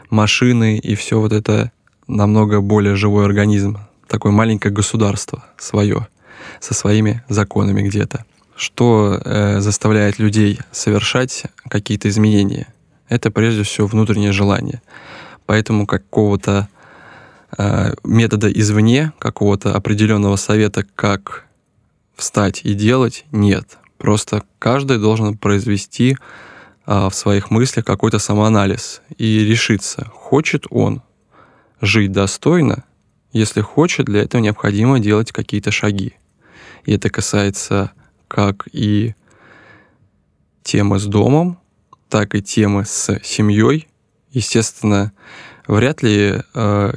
машины, 0.09 0.77
и 0.77 0.95
все 0.95 1.19
вот 1.19 1.31
это 1.31 1.71
намного 2.07 2.61
более 2.61 2.95
живой 2.95 3.25
организм, 3.25 3.77
такое 4.07 4.31
маленькое 4.31 4.73
государство 4.73 5.45
свое, 5.57 6.07
со 6.59 6.73
своими 6.73 7.23
законами 7.29 7.83
где-то 7.83 8.25
что 8.59 9.21
э, 9.23 9.61
заставляет 9.61 10.19
людей 10.19 10.59
совершать 10.71 11.45
какие-то 11.69 12.09
изменения. 12.09 12.67
Это 13.07 13.31
прежде 13.31 13.63
всего 13.63 13.87
внутреннее 13.87 14.33
желание. 14.33 14.81
Поэтому 15.45 15.87
какого-то 15.87 16.67
э, 17.57 17.93
метода 18.03 18.51
извне, 18.51 19.13
какого-то 19.17 19.73
определенного 19.73 20.35
совета, 20.35 20.85
как 20.95 21.45
встать 22.17 22.59
и 22.65 22.73
делать, 22.73 23.23
нет. 23.31 23.77
Просто 23.97 24.43
каждый 24.59 24.97
должен 24.97 25.37
произвести 25.37 26.17
э, 26.85 27.07
в 27.07 27.13
своих 27.13 27.51
мыслях 27.51 27.85
какой-то 27.85 28.19
самоанализ 28.19 29.01
и 29.17 29.45
решиться, 29.45 30.11
хочет 30.13 30.65
он 30.69 31.01
жить 31.79 32.11
достойно, 32.11 32.83
если 33.31 33.61
хочет, 33.61 34.07
для 34.07 34.23
этого 34.23 34.41
необходимо 34.41 34.99
делать 34.99 35.31
какие-то 35.31 35.71
шаги. 35.71 36.15
И 36.83 36.91
это 36.91 37.09
касается 37.09 37.91
как 38.29 38.69
и 38.71 39.15
темы 40.63 40.99
с 40.99 41.05
домом, 41.05 41.59
так 42.07 42.35
и 42.35 42.41
темы 42.41 42.85
с 42.85 43.19
семьей. 43.23 43.87
Естественно, 44.31 45.11
вряд 45.67 46.01
ли 46.03 46.41
э, 46.53 46.93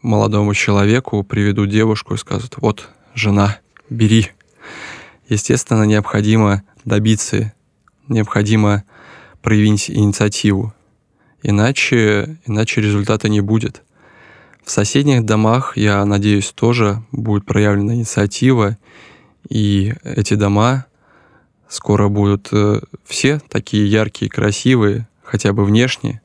молодому 0.00 0.54
человеку 0.54 1.22
приведут 1.24 1.68
девушку 1.68 2.14
и 2.14 2.18
скажут, 2.18 2.54
вот, 2.56 2.88
жена, 3.14 3.58
бери. 3.90 4.28
Естественно, 5.28 5.82
необходимо 5.82 6.62
добиться, 6.84 7.52
необходимо 8.08 8.84
проявить 9.42 9.90
инициативу. 9.90 10.72
Иначе, 11.42 12.38
иначе 12.46 12.80
результата 12.80 13.28
не 13.28 13.40
будет. 13.40 13.82
В 14.64 14.70
соседних 14.70 15.24
домах, 15.24 15.76
я 15.76 16.04
надеюсь, 16.04 16.52
тоже 16.52 17.02
будет 17.10 17.44
проявлена 17.44 17.94
инициатива, 17.94 18.78
и 19.52 19.92
эти 20.02 20.32
дома 20.32 20.86
скоро 21.68 22.08
будут 22.08 22.48
э, 22.52 22.80
все 23.04 23.38
такие 23.50 23.86
яркие, 23.86 24.30
красивые, 24.30 25.06
хотя 25.22 25.52
бы 25.52 25.66
внешне. 25.66 26.22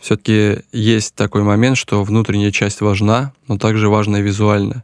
Все-таки 0.00 0.60
есть 0.72 1.14
такой 1.14 1.42
момент, 1.42 1.76
что 1.76 2.02
внутренняя 2.02 2.50
часть 2.50 2.80
важна, 2.80 3.34
но 3.48 3.58
также 3.58 3.90
важна 3.90 4.20
и 4.20 4.22
визуально. 4.22 4.82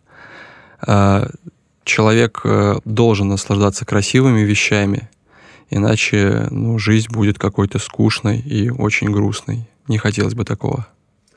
А 0.86 1.30
человек 1.84 2.42
э, 2.44 2.80
должен 2.84 3.28
наслаждаться 3.28 3.86
красивыми 3.86 4.42
вещами, 4.42 5.08
иначе 5.70 6.48
ну, 6.50 6.78
жизнь 6.78 7.10
будет 7.10 7.38
какой-то 7.38 7.78
скучной 7.78 8.40
и 8.40 8.68
очень 8.68 9.10
грустной. 9.10 9.66
Не 9.88 9.96
хотелось 9.96 10.34
бы 10.34 10.44
такого. 10.44 10.86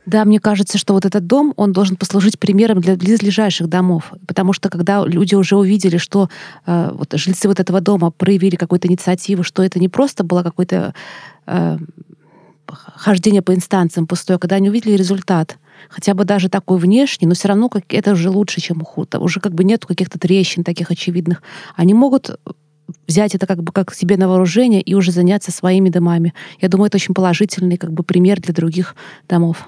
Да, 0.07 0.23
мне 0.23 0.39
кажется, 0.39 0.77
что 0.77 0.93
вот 0.93 1.03
этот 1.03 1.27
дом, 1.27 1.53
он 1.57 1.73
должен 1.73 1.97
послужить 1.97 2.39
примером 2.39 2.79
для 2.79 2.95
близлежащих 2.95 3.67
домов. 3.67 4.13
Потому 4.25 4.53
что 4.53 4.69
когда 4.69 5.03
люди 5.05 5.35
уже 5.35 5.57
увидели, 5.57 5.97
что 5.97 6.29
э, 6.65 6.91
вот 6.93 7.13
жильцы 7.13 7.49
вот 7.49 7.59
этого 7.59 7.81
дома 7.81 8.11
проявили 8.11 8.55
какую-то 8.55 8.87
инициативу, 8.87 9.43
что 9.43 9.63
это 9.63 9.79
не 9.79 9.89
просто 9.89 10.23
было 10.23 10.43
какое-то 10.43 10.93
э, 11.45 11.77
хождение 12.67 13.41
по 13.41 13.53
инстанциям 13.53 14.07
пустое, 14.07 14.39
когда 14.39 14.55
они 14.55 14.69
увидели 14.69 14.95
результат, 14.95 15.57
хотя 15.89 16.13
бы 16.13 16.23
даже 16.23 16.47
такой 16.47 16.77
внешний, 16.79 17.27
но 17.27 17.35
все 17.35 17.49
равно 17.49 17.67
как, 17.67 17.83
это 17.89 18.13
уже 18.13 18.29
лучше, 18.29 18.61
чем 18.61 18.81
уход. 18.81 19.13
Уже 19.15 19.41
как 19.41 19.53
бы 19.53 19.65
нет 19.65 19.85
каких-то 19.85 20.17
трещин 20.17 20.63
таких 20.63 20.89
очевидных. 20.89 21.41
Они 21.75 21.93
могут 21.93 22.39
взять 23.07 23.35
это 23.35 23.45
как 23.45 23.61
бы 23.61 23.73
как 23.73 23.93
себе 23.93 24.15
на 24.15 24.29
вооружение 24.29 24.81
и 24.81 24.93
уже 24.93 25.11
заняться 25.11 25.51
своими 25.51 25.89
домами. 25.89 26.33
Я 26.61 26.69
думаю, 26.69 26.87
это 26.87 26.95
очень 26.95 27.13
положительный 27.13 27.75
как 27.75 27.91
бы 27.91 28.03
пример 28.03 28.39
для 28.39 28.53
других 28.53 28.95
домов. 29.27 29.67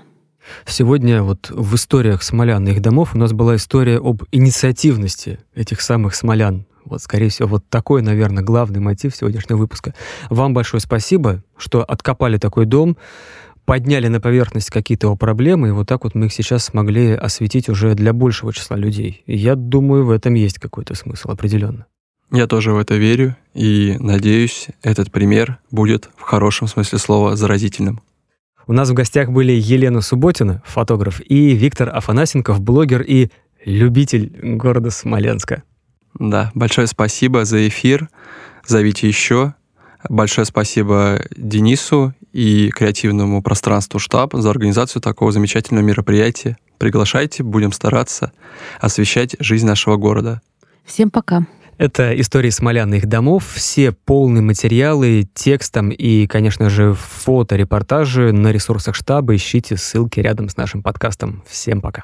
Сегодня 0.65 1.23
вот 1.23 1.49
в 1.49 1.75
историях 1.75 2.23
смолян 2.23 2.67
и 2.67 2.71
их 2.71 2.81
домов 2.81 3.15
у 3.15 3.17
нас 3.17 3.33
была 3.33 3.55
история 3.55 3.97
об 3.97 4.23
инициативности 4.31 5.39
этих 5.55 5.81
самых 5.81 6.15
смолян. 6.15 6.65
Вот, 6.85 7.01
скорее 7.01 7.29
всего, 7.29 7.47
вот 7.47 7.69
такой, 7.69 8.01
наверное, 8.01 8.43
главный 8.43 8.79
мотив 8.79 9.15
сегодняшнего 9.15 9.57
выпуска. 9.57 9.93
Вам 10.29 10.53
большое 10.53 10.81
спасибо, 10.81 11.43
что 11.57 11.83
откопали 11.83 12.37
такой 12.37 12.65
дом, 12.65 12.97
подняли 13.65 14.07
на 14.07 14.19
поверхность 14.19 14.71
какие-то 14.71 15.07
его 15.07 15.15
проблемы, 15.15 15.67
и 15.67 15.71
вот 15.71 15.87
так 15.87 16.03
вот 16.03 16.15
мы 16.15 16.25
их 16.25 16.33
сейчас 16.33 16.65
смогли 16.65 17.11
осветить 17.11 17.69
уже 17.69 17.93
для 17.93 18.13
большего 18.13 18.51
числа 18.51 18.75
людей. 18.77 19.21
И 19.27 19.37
я 19.37 19.55
думаю, 19.55 20.05
в 20.05 20.09
этом 20.09 20.33
есть 20.33 20.57
какой-то 20.57 20.95
смысл 20.95 21.29
определенно. 21.29 21.85
Я 22.31 22.47
тоже 22.47 22.73
в 22.73 22.77
это 22.77 22.95
верю 22.95 23.35
и 23.53 23.95
надеюсь, 23.99 24.67
этот 24.81 25.11
пример 25.11 25.57
будет 25.71 26.09
в 26.15 26.21
хорошем 26.21 26.67
смысле 26.67 26.97
слова 26.99 27.35
заразительным. 27.35 28.01
У 28.69 28.71
нас 28.71 28.87
в 28.87 28.93
гостях 28.93 29.31
были 29.31 29.51
Елена 29.51 29.99
Субботина, 29.99 30.61
фотограф, 30.63 31.21
и 31.21 31.55
Виктор 31.55 31.89
Афанасенков, 31.89 32.61
блогер 32.61 33.01
и 33.01 33.29
любитель 33.65 34.31
города 34.43 34.91
Смоленска. 34.91 35.63
Да, 36.19 36.51
большое 36.53 36.85
спасибо 36.85 37.45
за 37.45 37.67
эфир. 37.67 38.09
Зовите 38.63 39.07
еще. 39.07 39.55
Большое 40.07 40.45
спасибо 40.45 41.25
Денису 41.35 42.13
и 42.31 42.69
креативному 42.69 43.41
пространству 43.41 43.99
штаб 43.99 44.35
за 44.35 44.51
организацию 44.51 45.01
такого 45.01 45.31
замечательного 45.31 45.83
мероприятия. 45.83 46.55
Приглашайте, 46.77 47.41
будем 47.41 47.71
стараться 47.71 48.33
освещать 48.79 49.35
жизнь 49.39 49.65
нашего 49.65 49.95
города. 49.95 50.43
Всем 50.85 51.09
пока. 51.09 51.47
Это 51.79 52.19
истории 52.19 52.49
смоляных 52.49 53.05
домов. 53.05 53.45
Все 53.53 53.93
полные 53.93 54.41
материалы 54.41 55.25
текстом 55.33 55.91
и, 55.91 56.27
конечно 56.27 56.69
же, 56.69 56.93
фото, 56.93 57.55
репортажи 57.55 58.33
на 58.33 58.51
ресурсах 58.51 58.95
штаба. 58.95 59.33
Ищите 59.33 59.77
ссылки 59.77 60.19
рядом 60.19 60.49
с 60.49 60.57
нашим 60.57 60.83
подкастом. 60.83 61.41
Всем 61.47 61.79
пока. 61.79 62.03